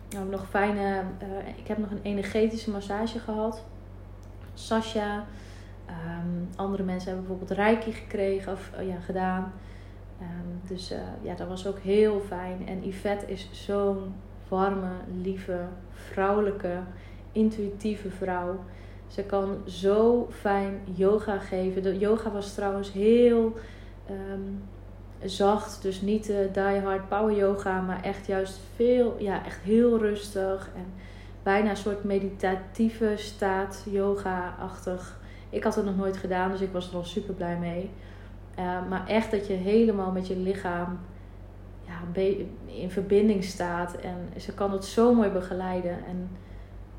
Nou, 0.09 0.29
nog 0.29 0.49
fijne, 0.49 1.03
uh, 1.23 1.57
ik 1.57 1.67
heb 1.67 1.77
nog 1.77 1.91
een 1.91 2.01
energetische 2.03 2.71
massage 2.71 3.19
gehad. 3.19 3.63
Sasha. 4.53 5.25
Um, 5.89 6.47
andere 6.55 6.83
mensen 6.83 7.09
hebben 7.09 7.27
bijvoorbeeld 7.27 7.59
reiki 7.59 7.91
gekregen 7.91 8.51
of 8.51 8.71
uh, 8.79 8.87
ja, 8.87 8.99
gedaan. 8.99 9.53
Um, 10.21 10.61
dus 10.67 10.91
uh, 10.91 10.97
ja, 11.21 11.33
dat 11.35 11.47
was 11.47 11.67
ook 11.67 11.79
heel 11.79 12.21
fijn. 12.27 12.67
En 12.67 12.87
Yvette 12.87 13.25
is 13.25 13.49
zo'n 13.51 14.13
warme, 14.47 14.91
lieve, 15.21 15.59
vrouwelijke, 15.91 16.79
intuïtieve 17.31 18.09
vrouw. 18.09 18.59
Ze 19.07 19.23
kan 19.23 19.57
zo 19.65 20.27
fijn 20.31 20.79
yoga 20.83 21.39
geven. 21.39 21.83
De 21.83 21.97
yoga 21.97 22.31
was 22.31 22.53
trouwens 22.53 22.91
heel 22.91 23.53
um, 24.09 24.63
zacht. 25.23 25.81
Dus 25.81 26.01
niet 26.01 26.25
de 26.25 26.49
die 26.53 26.81
hard 26.81 27.07
power 27.07 27.35
yoga, 27.35 27.81
maar 27.81 28.03
echt 28.03 28.25
juist 28.27 28.59
veel, 28.75 29.15
ja, 29.19 29.45
echt 29.45 29.61
heel 29.61 29.97
rustig. 29.97 30.69
En 30.75 30.85
bijna 31.43 31.69
een 31.69 31.77
soort 31.77 32.03
meditatieve 32.03 33.13
staat, 33.15 33.85
yoga-achtig. 33.89 35.19
Ik 35.49 35.63
had 35.63 35.75
het 35.75 35.85
nog 35.85 35.97
nooit 35.97 36.17
gedaan, 36.17 36.51
dus 36.51 36.61
ik 36.61 36.71
was 36.71 36.89
er 36.89 36.95
al 36.95 37.03
super 37.03 37.33
blij 37.33 37.57
mee. 37.57 37.89
Uh, 38.59 38.87
maar 38.89 39.07
echt 39.07 39.31
dat 39.31 39.47
je 39.47 39.53
helemaal 39.53 40.11
met 40.11 40.27
je 40.27 40.37
lichaam 40.37 40.99
ja, 41.85 42.21
in 42.65 42.91
verbinding 42.91 43.43
staat. 43.43 43.95
En 43.95 44.41
ze 44.41 44.53
kan 44.53 44.71
het 44.71 44.85
zo 44.85 45.13
mooi 45.13 45.29
begeleiden. 45.29 46.05
En 46.05 46.29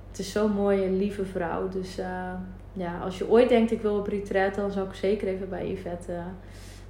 het 0.08 0.18
is 0.18 0.32
zo'n 0.32 0.52
mooie, 0.52 0.90
lieve 0.90 1.24
vrouw. 1.24 1.68
Dus 1.68 1.98
uh, 1.98 2.32
ja, 2.72 2.98
als 2.98 3.18
je 3.18 3.28
ooit 3.28 3.48
denkt 3.48 3.70
ik 3.70 3.82
wil 3.82 3.98
op 3.98 4.06
retreat, 4.06 4.54
dan 4.54 4.70
zou 4.70 4.88
ik 4.88 4.94
zeker 4.94 5.28
even 5.28 5.48
bij 5.48 5.70
Yvette 5.70 6.12
uh, 6.12 6.22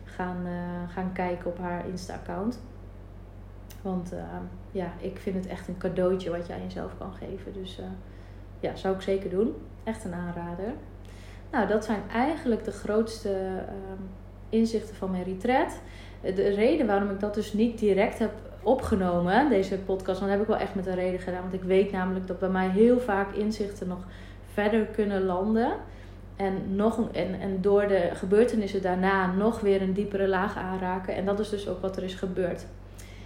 gaan, 0.05 0.47
gaan 0.89 1.13
kijken 1.13 1.47
op 1.47 1.59
haar 1.59 1.89
Insta-account. 1.89 2.61
Want 3.83 4.13
ja, 4.71 4.93
ik 4.99 5.19
vind 5.19 5.37
het 5.37 5.47
echt 5.47 5.69
een 5.69 5.79
cadeautje 5.79 6.31
wat 6.31 6.47
je 6.47 6.53
aan 6.53 6.63
jezelf 6.63 6.99
kan 6.99 7.13
geven. 7.13 7.53
Dus 7.53 7.81
ja, 8.61 8.77
zou 8.77 8.95
ik 8.95 9.01
zeker 9.01 9.31
doen. 9.31 9.55
Echt 9.85 10.05
een 10.05 10.15
aanrader. 10.15 10.73
Nou, 11.51 11.67
dat 11.67 11.85
zijn 11.85 12.01
eigenlijk 12.13 12.65
de 12.65 12.73
grootste 12.73 13.31
ehm, 13.67 14.03
inzichten 14.49 14.95
van 14.97 15.11
mijn 15.11 15.25
retreat. 15.25 15.81
De 16.21 16.49
reden 16.49 16.87
waarom 16.87 17.11
ik 17.11 17.21
dat 17.21 17.35
dus 17.35 17.53
niet 17.53 17.79
direct 17.79 18.19
heb 18.19 18.33
opgenomen, 18.63 19.49
deze 19.49 19.79
podcast, 19.79 20.21
dan 20.21 20.29
heb 20.29 20.41
ik 20.41 20.47
wel 20.47 20.57
echt 20.57 20.75
met 20.75 20.87
een 20.87 20.95
reden 20.95 21.21
gedaan. 21.21 21.43
Want 21.43 21.55
ik 21.55 21.63
weet 21.63 21.93
namelijk 21.93 22.27
dat 22.27 22.39
bij 22.39 22.49
mij 22.49 22.69
heel 22.69 23.01
vaak 23.01 23.33
inzichten 23.33 23.89
nog 23.89 24.05
verder 24.53 24.85
kunnen 24.85 25.25
landen. 25.25 25.73
En, 26.37 26.75
nog, 26.77 27.11
en, 27.13 27.41
en 27.41 27.61
door 27.61 27.89
de 27.89 28.11
gebeurtenissen 28.13 28.83
daarna 28.83 29.33
nog 29.33 29.61
weer 29.61 29.83
een 29.83 29.93
diepere 29.93 30.29
laag 30.29 30.57
aanraken. 30.57 31.15
En 31.15 31.25
dat 31.25 31.39
is 31.39 31.49
dus 31.49 31.69
ook 31.69 31.81
wat 31.81 31.97
er 31.97 32.03
is 32.03 32.15
gebeurd. 32.15 32.67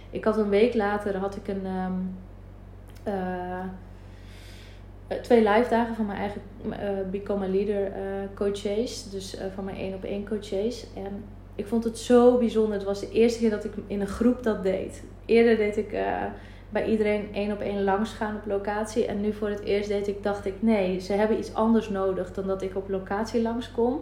Ik 0.09 0.23
had 0.23 0.37
een 0.37 0.49
week 0.49 0.73
later 0.73 1.17
had 1.17 1.35
ik 1.35 1.47
een. 1.47 1.65
Um, 1.65 2.15
uh, 3.07 3.63
twee 5.21 5.49
live 5.49 5.69
dagen 5.69 5.95
van 5.95 6.05
mijn 6.05 6.19
eigen 6.19 6.41
uh, 6.65 6.73
Become 7.11 7.45
a 7.45 7.49
Leader 7.49 7.87
uh, 7.87 7.93
coaches. 8.35 9.09
Dus 9.09 9.37
van 9.53 9.63
mijn 9.63 9.77
één 9.77 9.93
op 9.93 10.03
één 10.03 10.27
coaches. 10.27 10.85
En 10.95 11.23
ik 11.55 11.67
vond 11.67 11.83
het 11.83 11.97
zo 11.97 12.37
bijzonder. 12.37 12.73
Het 12.73 12.83
was 12.83 12.99
de 12.99 13.11
eerste 13.11 13.39
keer 13.39 13.49
dat 13.49 13.63
ik 13.63 13.73
in 13.87 14.01
een 14.01 14.07
groep 14.07 14.43
dat 14.43 14.63
deed. 14.63 15.03
Eerder 15.25 15.57
deed 15.57 15.77
ik 15.77 15.95
bij 16.69 16.85
iedereen 16.85 17.27
één 17.33 17.51
op 17.51 17.59
één 17.59 17.83
langs 17.83 18.13
gaan 18.13 18.35
op 18.35 18.45
locatie. 18.45 19.05
En 19.05 19.21
nu 19.21 19.33
voor 19.33 19.49
het 19.49 19.63
eerst 19.63 19.89
deed 19.89 20.07
ik, 20.07 20.23
dacht 20.23 20.45
ik, 20.45 20.53
nee, 20.59 20.99
ze 20.99 21.13
hebben 21.13 21.37
iets 21.37 21.53
anders 21.53 21.89
nodig 21.89 22.33
dan 22.33 22.47
dat 22.47 22.61
ik 22.61 22.75
op 22.75 22.89
locatie 22.89 23.41
langskom. 23.41 24.01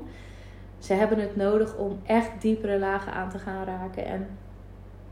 Ze 0.79 0.93
hebben 0.93 1.19
het 1.19 1.35
nodig 1.35 1.77
om 1.77 1.99
echt 2.05 2.29
diepere 2.39 2.79
lagen 2.79 3.13
aan 3.13 3.29
te 3.29 3.39
gaan 3.39 3.65
raken. 3.65 4.05
En 4.05 4.27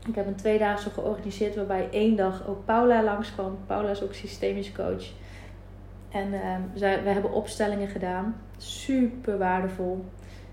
ik 0.08 0.14
heb 0.14 0.26
een 0.26 0.34
tweedaagse 0.34 0.90
georganiseerd 0.90 1.56
waarbij 1.56 1.88
één 1.90 2.16
dag 2.16 2.48
ook 2.48 2.64
Paula 2.64 3.02
langskwam. 3.02 3.58
Paula 3.66 3.90
is 3.90 4.02
ook 4.02 4.14
systemisch 4.14 4.72
coach. 4.72 5.04
En 6.10 6.32
uh, 6.32 6.54
zij, 6.74 7.02
we 7.02 7.08
hebben 7.08 7.32
opstellingen 7.32 7.88
gedaan. 7.88 8.36
Super 8.56 9.38
waardevol. 9.38 10.04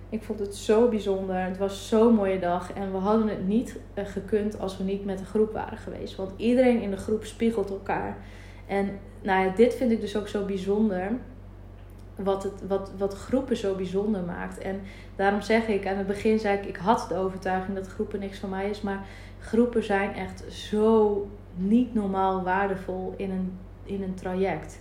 Ik 0.10 0.24
vond 0.24 0.40
het 0.40 0.56
zo 0.56 0.90
bijzonder. 0.90 1.36
Het 1.36 1.58
was 1.58 1.88
zo'n 1.88 2.14
mooie 2.14 2.40
dag. 2.40 2.74
En 2.74 2.92
we 2.92 2.98
hadden 2.98 3.28
het 3.28 3.48
niet 3.48 3.80
uh, 3.96 4.06
gekund 4.06 4.60
als 4.60 4.78
we 4.78 4.84
niet 4.84 5.06
met 5.06 5.18
de 5.18 5.26
groep 5.26 5.54
waren 5.54 5.78
geweest. 5.78 6.16
Want 6.16 6.32
iedereen 6.36 6.82
in 6.82 6.92
de 6.92 6.98
groep 6.98 7.26
spiegelt 7.26 7.70
elkaar. 7.70 8.18
En 8.68 9.00
nou 9.22 9.46
ja, 9.46 9.54
dit 9.56 9.76
vind 9.76 9.92
ik 9.92 10.02
dus 10.02 10.16
ook 10.16 10.28
zo 10.28 10.46
bijzonder. 10.46 11.12
wat, 12.16 12.44
het, 12.44 12.68
wat, 12.68 12.92
wat 12.98 13.14
groepen 13.14 13.58
zo 13.58 13.76
bijzonder 13.76 14.22
maakt. 14.22 14.58
En 14.58 14.82
daarom 15.16 15.42
zeg 15.42 15.68
ik, 15.68 15.88
aan 15.88 15.98
het 15.98 16.08
begin 16.08 16.40
zei 16.40 16.58
ik, 16.58 16.66
ik 16.66 16.78
had 16.78 17.06
de 17.10 17.16
overtuiging 17.16 17.78
dat 17.78 17.88
groepen 17.88 18.20
niks 18.20 18.40
van 18.40 18.50
mij 18.50 18.70
is. 18.70 18.82
Maar 18.82 19.06
groepen 19.40 19.84
zijn 19.84 20.14
echt 20.14 20.44
zo 20.50 21.28
niet 21.56 21.94
normaal 21.94 22.44
waardevol 22.44 23.14
in 23.18 23.32
een, 23.32 23.58
in 23.84 24.04
een 24.04 24.14
traject. 24.14 24.80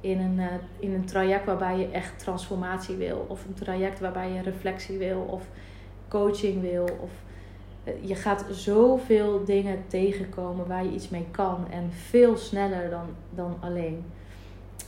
In 0.00 0.20
een, 0.20 0.38
uh, 0.38 0.46
in 0.78 0.94
een 0.94 1.04
traject 1.04 1.44
waarbij 1.44 1.78
je 1.78 1.90
echt 1.90 2.18
transformatie 2.18 2.96
wil. 2.96 3.26
Of 3.28 3.44
een 3.44 3.54
traject 3.54 4.00
waarbij 4.00 4.32
je 4.32 4.42
reflectie 4.42 4.98
wil. 4.98 5.20
Of 5.20 5.48
coaching 6.08 6.60
wil. 6.60 6.88
Of 7.00 7.10
je 8.00 8.14
gaat 8.14 8.44
zoveel 8.50 9.44
dingen 9.44 9.84
tegenkomen 9.86 10.66
waar 10.66 10.84
je 10.84 10.92
iets 10.92 11.08
mee 11.08 11.26
kan. 11.30 11.70
En 11.70 11.90
veel 11.92 12.36
sneller 12.36 12.90
dan, 12.90 13.06
dan 13.30 13.56
alleen. 13.60 14.04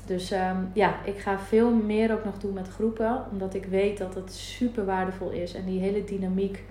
Dus 0.07 0.33
um, 0.33 0.71
ja, 0.73 1.05
ik 1.05 1.19
ga 1.19 1.39
veel 1.39 1.71
meer 1.71 2.13
ook 2.13 2.25
nog 2.25 2.39
doen 2.39 2.53
met 2.53 2.69
groepen. 2.69 3.23
Omdat 3.31 3.55
ik 3.55 3.65
weet 3.65 3.99
dat 3.99 4.15
het 4.15 4.33
super 4.33 4.85
waardevol 4.85 5.31
is. 5.31 5.55
En 5.55 5.65
die 5.65 5.81
hele 5.81 6.05
dynamiek 6.05 6.65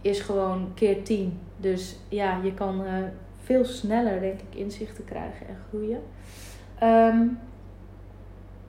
is 0.00 0.20
gewoon 0.20 0.70
keer 0.74 1.02
tien. 1.02 1.38
Dus 1.56 1.96
ja, 2.08 2.40
je 2.42 2.54
kan 2.54 2.80
uh, 2.80 2.92
veel 3.42 3.64
sneller, 3.64 4.20
denk 4.20 4.40
ik, 4.40 4.54
inzichten 4.54 5.04
krijgen 5.04 5.48
en 5.48 5.56
groeien. 5.68 6.00
Um, 6.82 7.38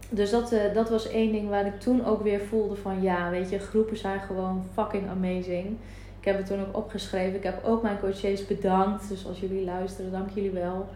dus 0.10 0.30
dat, 0.30 0.54
uh, 0.54 0.74
dat 0.74 0.89
was 0.89 1.08
één 1.08 1.32
ding 1.32 1.50
waar 1.50 1.65
ik 1.65 1.80
toen 1.80 2.06
ook 2.06 2.24
weer 2.24 2.39
voelde 2.39 2.76
van 2.76 3.02
ja, 3.02 3.30
weet 3.30 3.50
je, 3.50 3.60
groepen 3.60 3.98
zijn 3.98 4.19
gewoon 4.19 4.63
fucking 4.74 5.10
amazing. 5.10 5.78
Ik 6.19 6.26
heb 6.26 6.38
het 6.38 6.45
toen 6.45 6.60
ook 6.60 6.78
opgeschreven. 6.78 7.36
Ik 7.36 7.43
heb 7.43 7.65
ook 7.65 7.82
mijn 7.82 8.00
coaches 8.00 8.48
bedankt. 8.48 9.10
Dus 9.10 9.28
als 9.28 9.39
jullie 9.39 9.63
luisteren, 9.63 10.12
dank 10.12 10.30
jullie 10.30 10.52
wel. 10.52 10.88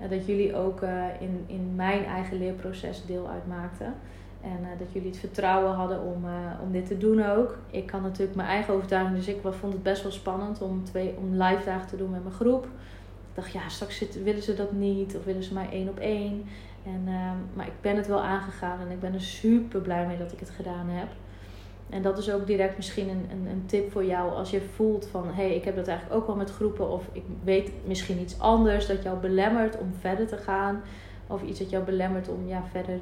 Uh, 0.00 0.10
dat 0.10 0.26
jullie 0.26 0.56
ook 0.56 0.82
uh, 0.82 1.04
in, 1.20 1.44
in 1.46 1.74
mijn 1.74 2.04
eigen 2.04 2.38
leerproces 2.38 3.02
deel 3.06 3.28
uitmaakten. 3.28 3.94
En 4.40 4.58
dat 4.78 4.92
jullie 4.92 5.08
het 5.08 5.18
vertrouwen 5.18 5.72
hadden 5.72 6.02
om, 6.02 6.24
om 6.62 6.72
dit 6.72 6.86
te 6.86 6.98
doen 6.98 7.24
ook. 7.24 7.58
Ik 7.70 7.86
kan 7.86 8.02
natuurlijk 8.02 8.36
mijn 8.36 8.48
eigen 8.48 8.74
overtuiging. 8.74 9.16
Dus 9.16 9.28
ik 9.28 9.40
vond 9.42 9.72
het 9.72 9.82
best 9.82 10.02
wel 10.02 10.12
spannend 10.12 10.60
om, 10.60 10.84
twee, 10.84 11.14
om 11.18 11.42
live 11.42 11.64
dagen 11.64 11.88
te 11.88 11.96
doen 11.96 12.10
met 12.10 12.22
mijn 12.22 12.34
groep. 12.34 12.64
Ik 12.64 13.34
dacht, 13.34 13.52
ja, 13.52 13.68
straks 13.68 14.04
willen 14.22 14.42
ze 14.42 14.54
dat 14.54 14.72
niet. 14.72 15.16
Of 15.16 15.24
willen 15.24 15.42
ze 15.42 15.54
mij 15.54 15.68
één 15.70 15.88
op 15.88 15.98
één. 15.98 16.44
En, 16.84 17.02
ehm, 17.06 17.36
maar 17.54 17.66
ik 17.66 17.80
ben 17.80 17.96
het 17.96 18.06
wel 18.06 18.22
aangegaan. 18.22 18.80
En 18.80 18.90
ik 18.90 19.00
ben 19.00 19.14
er 19.14 19.20
super 19.20 19.80
blij 19.80 20.06
mee 20.06 20.18
dat 20.18 20.32
ik 20.32 20.40
het 20.40 20.50
gedaan 20.50 20.88
heb. 20.88 21.08
En 21.92 22.02
dat 22.02 22.18
is 22.18 22.30
ook 22.30 22.46
direct 22.46 22.76
misschien 22.76 23.08
een, 23.08 23.26
een, 23.30 23.46
een 23.46 23.66
tip 23.66 23.92
voor 23.92 24.04
jou 24.04 24.32
als 24.32 24.50
je 24.50 24.60
voelt 24.60 25.06
van 25.06 25.26
hé, 25.26 25.32
hey, 25.32 25.54
ik 25.54 25.64
heb 25.64 25.76
dat 25.76 25.88
eigenlijk 25.88 26.20
ook 26.20 26.26
wel 26.26 26.36
met 26.36 26.50
groepen 26.50 26.90
of 26.90 27.04
ik 27.12 27.22
weet 27.44 27.70
misschien 27.86 28.18
iets 28.18 28.40
anders 28.40 28.86
dat 28.86 29.02
jou 29.02 29.18
belemmert 29.18 29.78
om 29.78 29.94
verder 30.00 30.26
te 30.26 30.36
gaan 30.36 30.82
of 31.26 31.42
iets 31.42 31.58
dat 31.58 31.70
jou 31.70 31.84
belemmert 31.84 32.28
om 32.28 32.48
ja, 32.48 32.62
verder, 32.70 32.98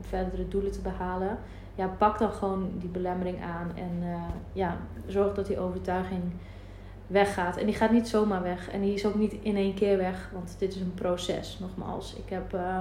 verdere 0.00 0.48
doelen 0.48 0.72
te 0.72 0.80
behalen. 0.80 1.38
Ja, 1.74 1.86
pak 1.86 2.18
dan 2.18 2.32
gewoon 2.32 2.70
die 2.78 2.88
belemmering 2.88 3.42
aan 3.42 3.72
en 3.76 3.98
uh, 4.02 4.22
ja, 4.52 4.76
zorg 5.06 5.34
dat 5.34 5.46
die 5.46 5.58
overtuiging 5.58 6.22
weggaat. 7.06 7.56
En 7.56 7.66
die 7.66 7.74
gaat 7.74 7.92
niet 7.92 8.08
zomaar 8.08 8.42
weg 8.42 8.70
en 8.70 8.80
die 8.80 8.94
is 8.94 9.06
ook 9.06 9.14
niet 9.14 9.36
in 9.42 9.56
één 9.56 9.74
keer 9.74 9.96
weg, 9.96 10.30
want 10.32 10.56
dit 10.58 10.74
is 10.74 10.80
een 10.80 10.94
proces, 10.94 11.58
nogmaals. 11.60 12.14
Ik 12.16 12.28
heb 12.28 12.54
uh, 12.54 12.78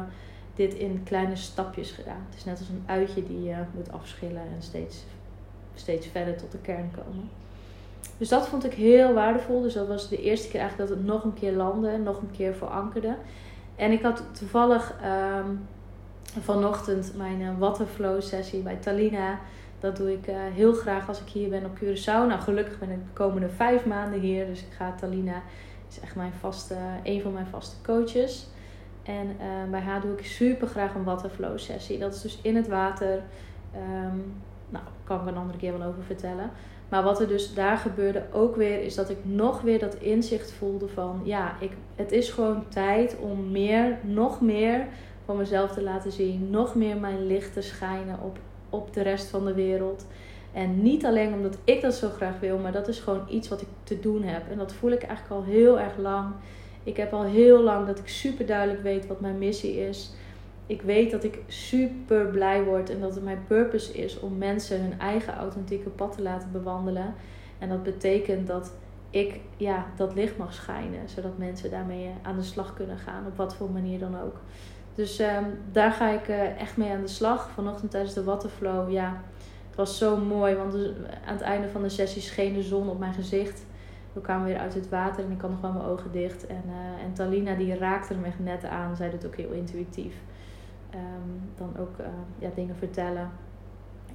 dit 0.67 0.73
in 0.73 1.01
kleine 1.03 1.35
stapjes 1.35 1.91
gedaan. 1.91 2.25
Het 2.29 2.37
is 2.37 2.43
net 2.43 2.59
als 2.59 2.69
een 2.69 2.83
uitje 2.85 3.23
die 3.23 3.43
je 3.43 3.55
moet 3.75 3.91
afschillen 3.91 4.41
en 4.41 4.61
steeds 4.61 5.03
steeds 5.75 6.07
verder 6.07 6.35
tot 6.35 6.51
de 6.51 6.57
kern 6.57 6.91
komen. 6.95 7.29
Dus 8.17 8.29
dat 8.29 8.47
vond 8.47 8.65
ik 8.65 8.73
heel 8.73 9.13
waardevol. 9.13 9.61
Dus 9.61 9.73
dat 9.73 9.87
was 9.87 10.09
de 10.09 10.21
eerste 10.21 10.49
keer 10.49 10.59
eigenlijk 10.59 10.89
dat 10.89 10.97
het 10.97 11.07
nog 11.07 11.23
een 11.23 11.33
keer 11.33 11.51
landde, 11.51 11.97
nog 11.97 12.21
een 12.21 12.31
keer 12.31 12.53
verankerde. 12.53 13.15
En 13.75 13.91
ik 13.91 14.01
had 14.01 14.23
toevallig 14.31 14.93
um, 15.39 15.67
vanochtend 16.41 17.13
mijn 17.17 17.41
uh, 17.41 17.49
Waterflow 17.57 18.21
sessie 18.21 18.61
bij 18.61 18.75
Talina. 18.75 19.39
Dat 19.79 19.97
doe 19.97 20.11
ik 20.11 20.27
uh, 20.27 20.35
heel 20.53 20.73
graag 20.73 21.07
als 21.07 21.21
ik 21.21 21.27
hier 21.27 21.49
ben 21.49 21.65
op 21.65 21.77
Curaçao. 21.77 22.27
Nou, 22.27 22.39
gelukkig 22.39 22.79
ben 22.79 22.89
ik 22.89 23.05
de 23.05 23.13
komende 23.13 23.49
vijf 23.49 23.85
maanden 23.85 24.19
hier. 24.19 24.45
Dus 24.45 24.59
ik 24.59 24.73
ga 24.77 24.95
Talina, 24.99 25.41
is 25.89 25.99
echt 25.99 26.15
mijn 26.15 26.33
vaste, 26.39 26.75
een 27.03 27.21
van 27.21 27.33
mijn 27.33 27.47
vaste 27.47 27.75
coaches. 27.83 28.47
En 29.03 29.27
uh, 29.27 29.71
bij 29.71 29.79
haar 29.79 30.01
doe 30.01 30.11
ik 30.11 30.25
super 30.25 30.67
graag 30.67 30.95
een 30.95 31.03
Waterflow 31.03 31.57
sessie. 31.57 31.99
Dat 31.99 32.13
is 32.13 32.21
dus 32.21 32.39
in 32.41 32.55
het 32.55 32.67
water. 32.67 33.21
Um, 33.75 34.33
nou, 34.69 34.83
kan 35.03 35.21
ik 35.21 35.27
een 35.27 35.37
andere 35.37 35.57
keer 35.57 35.77
wel 35.77 35.87
over 35.87 36.03
vertellen. 36.03 36.51
Maar 36.89 37.03
wat 37.03 37.19
er 37.19 37.27
dus 37.27 37.53
daar 37.53 37.77
gebeurde 37.77 38.23
ook 38.31 38.55
weer, 38.55 38.83
is 38.83 38.95
dat 38.95 39.09
ik 39.09 39.17
nog 39.21 39.61
weer 39.61 39.79
dat 39.79 39.95
inzicht 39.95 40.51
voelde 40.51 40.87
van 40.87 41.21
ja, 41.23 41.55
ik, 41.59 41.71
het 41.95 42.11
is 42.11 42.29
gewoon 42.29 42.63
tijd 42.69 43.17
om 43.19 43.51
meer, 43.51 43.97
nog 44.01 44.41
meer 44.41 44.87
van 45.25 45.37
mezelf 45.37 45.71
te 45.71 45.83
laten 45.83 46.11
zien. 46.11 46.49
Nog 46.49 46.75
meer 46.75 46.97
mijn 46.97 47.25
licht 47.25 47.53
te 47.53 47.61
schijnen 47.61 48.19
op, 48.21 48.37
op 48.69 48.93
de 48.93 49.01
rest 49.01 49.27
van 49.27 49.45
de 49.45 49.53
wereld. 49.53 50.05
En 50.53 50.81
niet 50.81 51.05
alleen 51.05 51.33
omdat 51.33 51.57
ik 51.63 51.81
dat 51.81 51.93
zo 51.93 52.09
graag 52.09 52.39
wil, 52.39 52.57
maar 52.57 52.71
dat 52.71 52.87
is 52.87 52.99
gewoon 52.99 53.25
iets 53.29 53.47
wat 53.47 53.61
ik 53.61 53.67
te 53.83 53.99
doen 53.99 54.23
heb. 54.23 54.49
En 54.51 54.57
dat 54.57 54.73
voel 54.73 54.91
ik 54.91 55.03
eigenlijk 55.03 55.35
al 55.41 55.51
heel 55.51 55.79
erg 55.79 55.97
lang. 55.97 56.33
Ik 56.83 56.97
heb 56.97 57.13
al 57.13 57.23
heel 57.23 57.61
lang 57.61 57.87
dat 57.87 57.99
ik 57.99 58.07
super 58.07 58.45
duidelijk 58.45 58.83
weet 58.83 59.07
wat 59.07 59.19
mijn 59.19 59.37
missie 59.37 59.79
is 59.79 60.11
ik 60.71 60.81
weet 60.81 61.11
dat 61.11 61.23
ik 61.23 61.39
super 61.47 62.25
blij 62.25 62.63
word 62.63 62.89
en 62.89 62.99
dat 62.99 63.15
het 63.15 63.23
mijn 63.23 63.43
purpose 63.47 63.93
is 63.93 64.19
om 64.19 64.37
mensen 64.37 64.81
hun 64.81 64.99
eigen 64.99 65.35
authentieke 65.35 65.89
pad 65.89 66.15
te 66.15 66.21
laten 66.21 66.51
bewandelen. 66.51 67.13
En 67.59 67.69
dat 67.69 67.83
betekent 67.83 68.47
dat 68.47 68.73
ik 69.09 69.39
ja, 69.57 69.85
dat 69.95 70.15
licht 70.15 70.37
mag 70.37 70.53
schijnen, 70.53 71.09
zodat 71.09 71.37
mensen 71.37 71.71
daarmee 71.71 72.09
aan 72.21 72.35
de 72.35 72.43
slag 72.43 72.73
kunnen 72.73 72.97
gaan, 72.97 73.25
op 73.25 73.37
wat 73.37 73.55
voor 73.55 73.69
manier 73.69 73.99
dan 73.99 74.21
ook. 74.21 74.35
Dus 74.95 75.19
um, 75.19 75.59
daar 75.71 75.91
ga 75.91 76.09
ik 76.09 76.27
uh, 76.27 76.61
echt 76.61 76.77
mee 76.77 76.91
aan 76.91 77.01
de 77.01 77.07
slag. 77.07 77.49
Vanochtend 77.49 77.91
tijdens 77.91 78.13
de 78.13 78.23
Waterflow, 78.23 78.91
ja, 78.91 79.21
het 79.67 79.75
was 79.75 79.97
zo 79.97 80.17
mooi, 80.17 80.55
want 80.55 80.73
aan 81.25 81.33
het 81.33 81.41
einde 81.41 81.69
van 81.69 81.81
de 81.81 81.89
sessie 81.89 82.21
scheen 82.21 82.53
de 82.53 82.63
zon 82.63 82.89
op 82.89 82.99
mijn 82.99 83.13
gezicht. 83.13 83.63
We 84.13 84.21
kwamen 84.21 84.45
weer 84.45 84.57
uit 84.57 84.73
het 84.73 84.89
water 84.89 85.23
en 85.25 85.31
ik 85.31 85.41
had 85.41 85.49
nog 85.49 85.61
wel 85.61 85.71
mijn 85.71 85.85
ogen 85.85 86.11
dicht. 86.11 86.47
En, 86.47 86.63
uh, 86.67 87.03
en 87.03 87.13
Talina 87.13 87.55
die 87.55 87.75
raakte 87.75 88.13
hem 88.13 88.23
echt 88.23 88.39
net 88.39 88.65
aan, 88.65 88.95
zei 88.95 89.11
het 89.11 89.25
ook 89.25 89.35
heel 89.35 89.51
intuïtief. 89.51 90.13
Um, 90.93 91.49
dan 91.57 91.77
ook 91.77 91.99
uh, 91.99 92.05
ja, 92.39 92.49
dingen 92.55 92.75
vertellen. 92.75 93.29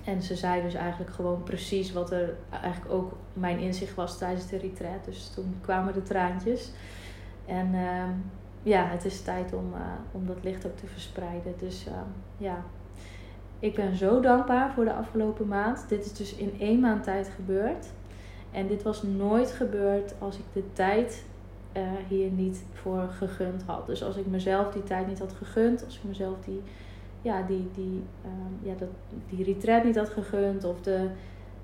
En 0.04 0.22
ze 0.22 0.34
zei 0.34 0.62
dus 0.62 0.74
eigenlijk 0.74 1.10
gewoon 1.10 1.42
precies 1.42 1.92
wat 1.92 2.10
er 2.10 2.34
eigenlijk 2.62 2.92
ook 2.92 3.12
mijn 3.32 3.58
inzicht 3.58 3.94
was 3.94 4.18
tijdens 4.18 4.48
de 4.48 4.58
retreat. 4.58 5.04
Dus 5.04 5.28
toen 5.28 5.56
kwamen 5.60 5.92
de 5.92 6.02
traantjes. 6.02 6.72
En 7.46 7.74
uh, 7.74 8.04
ja, 8.62 8.86
het 8.86 9.04
is 9.04 9.22
tijd 9.22 9.52
om, 9.52 9.72
uh, 9.72 9.80
om 10.12 10.26
dat 10.26 10.36
licht 10.42 10.66
ook 10.66 10.76
te 10.76 10.86
verspreiden. 10.86 11.54
Dus 11.58 11.86
uh, 11.86 11.92
ja, 12.36 12.62
ik 13.58 13.74
ben 13.74 13.96
zo 13.96 14.20
dankbaar 14.20 14.72
voor 14.72 14.84
de 14.84 14.94
afgelopen 14.94 15.48
maand. 15.48 15.88
Dit 15.88 16.04
is 16.04 16.12
dus 16.12 16.34
in 16.34 16.54
één 16.58 16.80
maand 16.80 17.04
tijd 17.04 17.28
gebeurd. 17.28 17.86
En 18.56 18.66
dit 18.66 18.82
was 18.82 19.02
nooit 19.02 19.50
gebeurd 19.50 20.14
als 20.18 20.36
ik 20.36 20.44
de 20.52 20.62
tijd 20.72 21.24
uh, 21.76 21.82
hier 22.08 22.30
niet 22.30 22.64
voor 22.72 23.08
gegund 23.08 23.62
had. 23.66 23.86
Dus 23.86 24.02
als 24.02 24.16
ik 24.16 24.26
mezelf 24.26 24.72
die 24.72 24.82
tijd 24.82 25.06
niet 25.06 25.18
had 25.18 25.32
gegund, 25.32 25.84
als 25.84 25.96
ik 25.96 26.04
mezelf 26.04 26.36
die, 26.44 26.62
ja, 27.22 27.42
die, 27.42 27.68
die, 27.74 28.02
uh, 28.24 28.30
ja, 28.68 28.74
dat, 28.78 28.88
die 29.28 29.44
retreat 29.44 29.84
niet 29.84 29.96
had 29.96 30.08
gegund 30.08 30.64
of 30.64 30.80
de, 30.80 31.08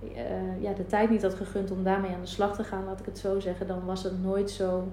uh, 0.02 0.62
ja, 0.62 0.72
de 0.72 0.86
tijd 0.86 1.10
niet 1.10 1.22
had 1.22 1.34
gegund 1.34 1.70
om 1.70 1.82
daarmee 1.82 2.10
aan 2.10 2.20
de 2.20 2.26
slag 2.26 2.56
te 2.56 2.64
gaan, 2.64 2.84
laat 2.84 3.00
ik 3.00 3.06
het 3.06 3.18
zo 3.18 3.40
zeggen, 3.40 3.66
dan 3.66 3.84
was 3.84 4.02
het 4.02 4.22
nooit 4.22 4.50
zo 4.50 4.88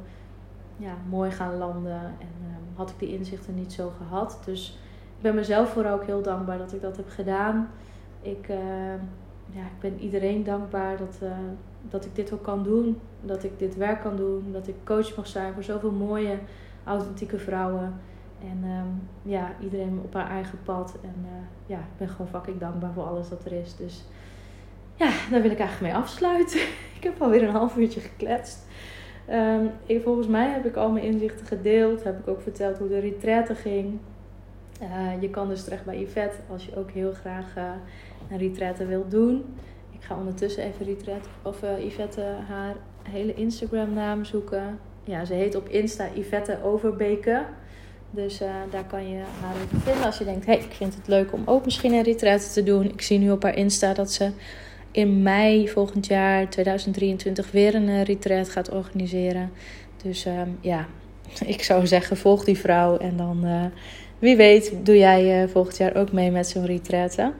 ja, 0.77 0.93
mooi 1.09 1.31
gaan 1.31 1.57
landen 1.57 2.01
en 2.01 2.31
ehm, 2.41 2.75
had 2.75 2.89
ik 2.89 2.99
die 2.99 3.17
inzichten 3.17 3.55
niet 3.55 3.73
zo 3.73 3.91
gehad. 3.97 4.39
Dus 4.45 4.79
ik 5.15 5.21
ben 5.21 5.35
mezelf 5.35 5.69
vooral 5.69 5.93
ook 5.93 6.05
heel 6.05 6.21
dankbaar 6.21 6.57
dat 6.57 6.73
ik 6.73 6.81
dat 6.81 6.97
heb 6.97 7.09
gedaan. 7.09 7.69
Ik, 8.21 8.47
ehm, 8.49 8.99
ja, 9.51 9.61
ik 9.61 9.79
ben 9.79 9.99
iedereen 9.99 10.43
dankbaar 10.43 10.97
dat, 10.97 11.19
uh, 11.23 11.29
dat 11.81 12.05
ik 12.05 12.15
dit 12.15 12.33
ook 12.33 12.43
kan 12.43 12.63
doen. 12.63 12.99
Dat 13.21 13.43
ik 13.43 13.59
dit 13.59 13.75
werk 13.75 14.01
kan 14.01 14.15
doen. 14.15 14.51
Dat 14.51 14.67
ik 14.67 14.75
coach 14.83 15.15
mag 15.15 15.27
zijn 15.27 15.53
voor 15.53 15.63
zoveel 15.63 15.91
mooie, 15.91 16.37
authentieke 16.83 17.39
vrouwen. 17.39 17.93
En 18.41 18.69
um, 18.69 19.07
ja, 19.21 19.51
iedereen 19.61 19.99
op 20.03 20.13
haar 20.13 20.29
eigen 20.29 20.59
pad. 20.63 20.97
En 21.03 21.15
uh, 21.23 21.31
ja, 21.65 21.77
ik 21.77 21.97
ben 21.97 22.09
gewoon 22.09 22.27
fucking 22.27 22.59
dankbaar 22.59 22.93
voor 22.93 23.03
alles 23.03 23.29
wat 23.29 23.45
er 23.45 23.51
is. 23.51 23.75
Dus 23.75 24.03
ja, 24.95 25.09
daar 25.31 25.41
wil 25.41 25.51
ik 25.51 25.59
eigenlijk 25.59 25.93
mee 25.93 26.01
afsluiten. 26.01 26.59
ik 26.97 27.03
heb 27.03 27.21
alweer 27.21 27.43
een 27.43 27.53
half 27.53 27.77
uurtje 27.77 27.99
gekletst. 27.99 28.67
Um, 29.31 29.71
ik, 29.85 30.03
volgens 30.03 30.27
mij 30.27 30.49
heb 30.49 30.65
ik 30.65 30.75
al 30.75 30.91
mijn 30.91 31.05
inzichten 31.05 31.45
gedeeld. 31.45 32.03
Heb 32.03 32.19
ik 32.19 32.27
ook 32.27 32.41
verteld 32.41 32.77
hoe 32.77 32.87
de 32.87 32.99
retraite 32.99 33.55
ging. 33.55 33.99
Uh, 34.81 35.21
je 35.21 35.29
kan 35.29 35.47
dus 35.47 35.63
terecht 35.63 35.85
bij 35.85 35.99
Yvette 35.99 36.37
als 36.49 36.65
je 36.65 36.77
ook 36.77 36.91
heel 36.91 37.11
graag 37.11 37.57
uh, 37.57 37.63
een 38.29 38.37
retraite 38.37 38.85
wilt 38.85 39.11
doen. 39.11 39.45
Ik 39.99 40.05
ga 40.05 40.15
ondertussen 40.15 40.63
even 40.63 40.85
retraite 40.85 41.27
of 41.41 41.63
uh, 41.63 41.85
Yvette 41.85 42.21
haar 42.47 42.75
hele 43.03 43.33
Instagram 43.33 43.93
naam 43.93 44.25
zoeken. 44.25 44.79
Ja, 45.03 45.25
ze 45.25 45.33
heet 45.33 45.55
op 45.55 45.67
Insta 45.67 46.07
Yvette 46.15 46.57
Overbeke. 46.63 47.45
Dus 48.11 48.41
uh, 48.41 48.49
daar 48.71 48.83
kan 48.83 49.09
je 49.09 49.17
haar 49.41 49.55
even 49.55 49.81
vinden 49.81 50.05
als 50.05 50.17
je 50.17 50.23
denkt, 50.23 50.45
hey, 50.45 50.57
ik 50.57 50.71
vind 50.71 50.95
het 50.95 51.07
leuk 51.07 51.33
om 51.33 51.41
ook 51.45 51.65
misschien 51.65 51.93
een 51.93 52.03
retraite 52.03 52.49
te 52.49 52.63
doen. 52.63 52.83
Ik 52.85 53.01
zie 53.01 53.19
nu 53.19 53.31
op 53.31 53.43
haar 53.43 53.55
Insta 53.55 53.93
dat 53.93 54.11
ze 54.11 54.31
in 54.91 55.21
mei 55.21 55.69
volgend 55.69 56.07
jaar 56.07 56.49
2023 56.49 57.51
weer 57.51 57.75
een 57.75 57.87
uh, 57.87 58.03
retreat 58.03 58.49
gaat 58.49 58.71
organiseren. 58.71 59.51
Dus 60.03 60.25
uh, 60.25 60.41
ja, 60.61 60.87
ik 61.45 61.63
zou 61.63 61.87
zeggen, 61.87 62.17
volg 62.17 62.43
die 62.43 62.57
vrouw 62.57 62.97
en 62.97 63.17
dan 63.17 63.71
wie 64.19 64.35
weet 64.35 64.73
doe 64.83 64.97
jij 64.97 65.47
volgend 65.47 65.77
jaar 65.77 65.95
ook 65.95 66.11
mee 66.11 66.31
met 66.31 66.47
zo'n 66.47 66.65
retraite. 66.65 67.31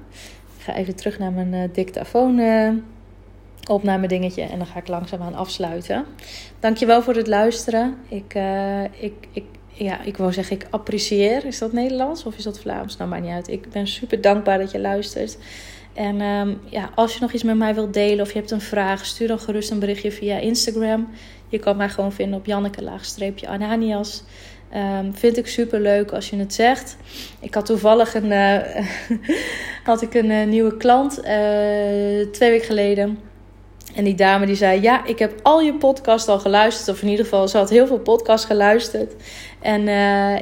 Even 0.76 0.96
terug 0.96 1.20
naar 1.20 1.32
mijn 1.32 1.70
dictafoon 1.74 2.42
opname 3.70 4.08
dingetje 4.08 4.42
en 4.42 4.58
dan 4.58 4.68
ga 4.68 4.80
ik 4.80 4.88
langzaam 4.88 5.22
aan 5.22 5.36
afsluiten. 5.36 6.06
Dankjewel 6.60 7.02
voor 7.02 7.16
het 7.16 7.28
luisteren. 7.28 7.96
Ik, 8.08 8.36
ik, 9.00 9.14
ik, 9.32 9.44
ja, 9.68 10.04
ik 10.04 10.18
wou 10.18 10.34
zeggen, 10.34 10.56
ik 10.56 10.68
apprecieer. 10.70 11.46
Is 11.46 11.60
dat 11.60 11.74
Nederlands 11.74 12.24
of 12.24 12.38
is 12.38 12.44
dat 12.44 12.60
Vlaams? 12.60 12.98
Nou, 12.98 13.10
maakt 13.10 13.24
niet 13.24 13.32
uit. 13.32 13.48
Ik 13.48 13.70
ben 13.70 13.88
super 13.88 14.22
dankbaar 14.22 14.58
dat 14.58 14.72
je 14.72 14.80
luistert. 14.80 15.38
En 15.94 16.22
um, 16.22 16.60
ja, 16.66 16.90
als 16.96 17.14
je 17.14 17.20
nog 17.22 17.32
iets 17.32 17.44
met 17.44 17.58
mij 17.58 17.76
wilt 17.76 17.94
delen 17.94 18.26
of 18.26 18.32
je 18.32 18.38
hebt 18.38 18.52
een 18.52 18.62
vraag, 18.62 19.06
stuur 19.06 19.28
dan 19.28 19.40
gerust 19.40 19.72
een 19.72 19.80
berichtje 19.80 20.12
via 20.12 20.38
Instagram. 20.38 21.10
Je 21.48 21.60
kan 21.60 21.78
mij 21.78 21.90
gewoon 21.90 22.12
vinden 22.12 22.40
op 22.40 22.46
Janneke-Ananias. 22.46 24.24
Um, 24.76 25.16
vind 25.16 25.38
ik 25.38 25.48
super 25.48 25.80
leuk 25.80 26.12
als 26.12 26.30
je 26.30 26.38
het 26.38 26.54
zegt. 26.54 26.98
Ik 27.40 27.54
had 27.54 27.66
toevallig 27.66 28.16
een, 28.16 28.32
uh, 28.32 28.58
had 29.84 30.02
ik 30.02 30.14
een 30.14 30.30
uh, 30.30 30.46
nieuwe 30.46 30.78
klant 30.78 31.20
uh, 31.20 31.26
twee 32.32 32.50
weken 32.50 32.66
geleden. 32.66 33.20
En 33.96 34.04
die 34.04 34.16
dame 34.16 34.46
die 34.46 34.56
zei: 34.56 34.82
Ja, 34.82 35.06
ik 35.06 35.20
heb 35.20 35.40
al 35.44 35.62
je 35.62 35.74
podcast 35.74 36.28
al 36.28 36.40
geluisterd. 36.40 36.90
Of 36.90 37.02
in 37.02 37.08
ieder 37.08 37.26
geval, 37.26 37.48
ze 37.48 37.58
had 37.58 37.70
heel 37.70 37.88
veel 37.88 38.00
podcasts 38.00 38.46
geluisterd. 38.46 39.14
En 39.62 39.82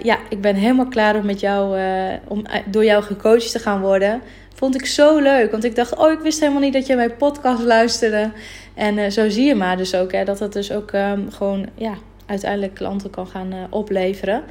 ja, 0.03 0.17
ik 0.29 0.41
ben 0.41 0.55
helemaal 0.55 0.87
klaar 0.87 1.15
om 1.15 1.25
met 1.25 1.39
jou, 1.39 1.79
om 2.27 2.45
door 2.65 2.85
jou 2.85 3.03
gecoacht 3.03 3.51
te 3.51 3.59
gaan 3.59 3.81
worden. 3.81 4.21
Vond 4.53 4.75
ik 4.75 4.85
zo 4.85 5.19
leuk. 5.19 5.51
Want 5.51 5.63
ik 5.63 5.75
dacht, 5.75 5.95
oh, 5.95 6.11
ik 6.11 6.19
wist 6.19 6.39
helemaal 6.39 6.61
niet 6.61 6.73
dat 6.73 6.87
je 6.87 6.95
mijn 6.95 7.17
podcast 7.17 7.63
luisterde. 7.63 8.31
En 8.73 9.11
zo 9.11 9.29
zie 9.29 9.45
je 9.45 9.55
maar 9.55 9.77
dus 9.77 9.95
ook, 9.95 10.11
hè, 10.11 10.23
dat 10.23 10.39
het 10.39 10.53
dus 10.53 10.71
ook 10.71 10.91
um, 10.91 11.31
gewoon, 11.31 11.65
ja, 11.75 11.93
uiteindelijk 12.27 12.73
klanten 12.73 13.09
kan 13.09 13.27
gaan 13.27 13.53
opleveren. 13.69 14.43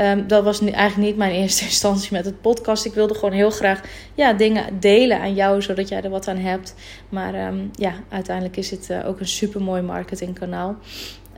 Um, 0.00 0.26
dat 0.26 0.44
was 0.44 0.60
nu 0.60 0.70
eigenlijk 0.70 1.08
niet 1.08 1.16
mijn 1.18 1.32
eerste 1.40 1.64
instantie 1.64 2.12
met 2.12 2.24
het 2.24 2.40
podcast. 2.40 2.84
Ik 2.84 2.94
wilde 2.94 3.14
gewoon 3.14 3.32
heel 3.32 3.50
graag 3.50 3.80
ja, 4.14 4.32
dingen 4.32 4.80
delen 4.80 5.20
aan 5.20 5.34
jou, 5.34 5.62
zodat 5.62 5.88
jij 5.88 6.02
er 6.02 6.10
wat 6.10 6.28
aan 6.28 6.36
hebt. 6.36 6.74
Maar 7.08 7.46
um, 7.46 7.70
ja, 7.72 7.92
uiteindelijk 8.08 8.56
is 8.56 8.70
het 8.70 8.88
uh, 8.90 9.08
ook 9.08 9.20
een 9.20 9.28
super 9.28 9.62
mooi 9.62 9.82
marketingkanaal. 9.82 10.76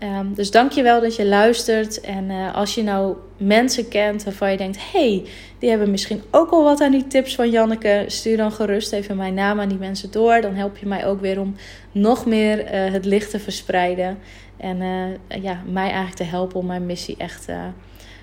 Um, 0.02 0.34
dus 0.34 0.50
dank 0.50 0.72
je 0.72 0.82
wel 0.82 1.00
dat 1.00 1.16
je 1.16 1.26
luistert. 1.26 2.00
En 2.00 2.30
uh, 2.30 2.54
als 2.54 2.74
je 2.74 2.82
nou 2.82 3.16
mensen 3.36 3.88
kent 3.88 4.24
waarvan 4.24 4.50
je 4.50 4.56
denkt: 4.56 4.92
hey, 4.92 5.24
die 5.58 5.70
hebben 5.70 5.90
misschien 5.90 6.22
ook 6.30 6.50
al 6.50 6.62
wat 6.62 6.80
aan 6.80 6.92
die 6.92 7.06
tips 7.06 7.34
van 7.34 7.50
Janneke, 7.50 8.04
stuur 8.06 8.36
dan 8.36 8.52
gerust 8.52 8.92
even 8.92 9.16
mijn 9.16 9.34
naam 9.34 9.60
aan 9.60 9.68
die 9.68 9.78
mensen 9.78 10.10
door. 10.10 10.40
Dan 10.40 10.54
help 10.54 10.76
je 10.76 10.86
mij 10.86 11.06
ook 11.06 11.20
weer 11.20 11.40
om 11.40 11.54
nog 11.92 12.26
meer 12.26 12.68
het 12.70 13.04
licht 13.04 13.30
te 13.30 13.38
verspreiden. 13.38 14.18
En 14.58 14.80
uh, 14.80 15.42
ja, 15.42 15.62
mij 15.66 15.82
eigenlijk 15.82 16.14
te 16.14 16.24
helpen 16.24 16.58
om 16.58 16.66
mijn 16.66 16.86
missie 16.86 17.16
echt 17.16 17.46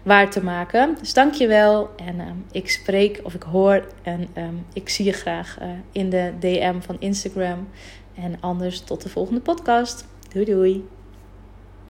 waar 0.04 0.30
te 0.30 0.43
maken. 0.43 0.95
Dus 1.00 1.13
dank 1.13 1.34
je 1.34 1.48
wel. 1.48 1.89
En 1.95 2.15
uh, 2.15 2.24
ik 2.52 2.69
spreek 2.69 3.19
of 3.24 3.34
ik 3.34 3.43
hoor 3.43 3.88
en 4.04 4.28
um, 4.38 4.65
ik 4.74 4.89
zie 4.89 5.06
je 5.06 5.13
graag 5.13 5.58
in 5.91 6.10
de 6.10 6.34
DM 6.39 6.80
van 6.80 6.95
Instagram. 7.00 7.67
En 8.15 8.38
anders 8.39 8.80
tot 8.80 9.02
de 9.04 9.10
volgende 9.10 9.41
podcast. 9.41 10.06
Doei 10.30 10.45
doei. 10.45 10.95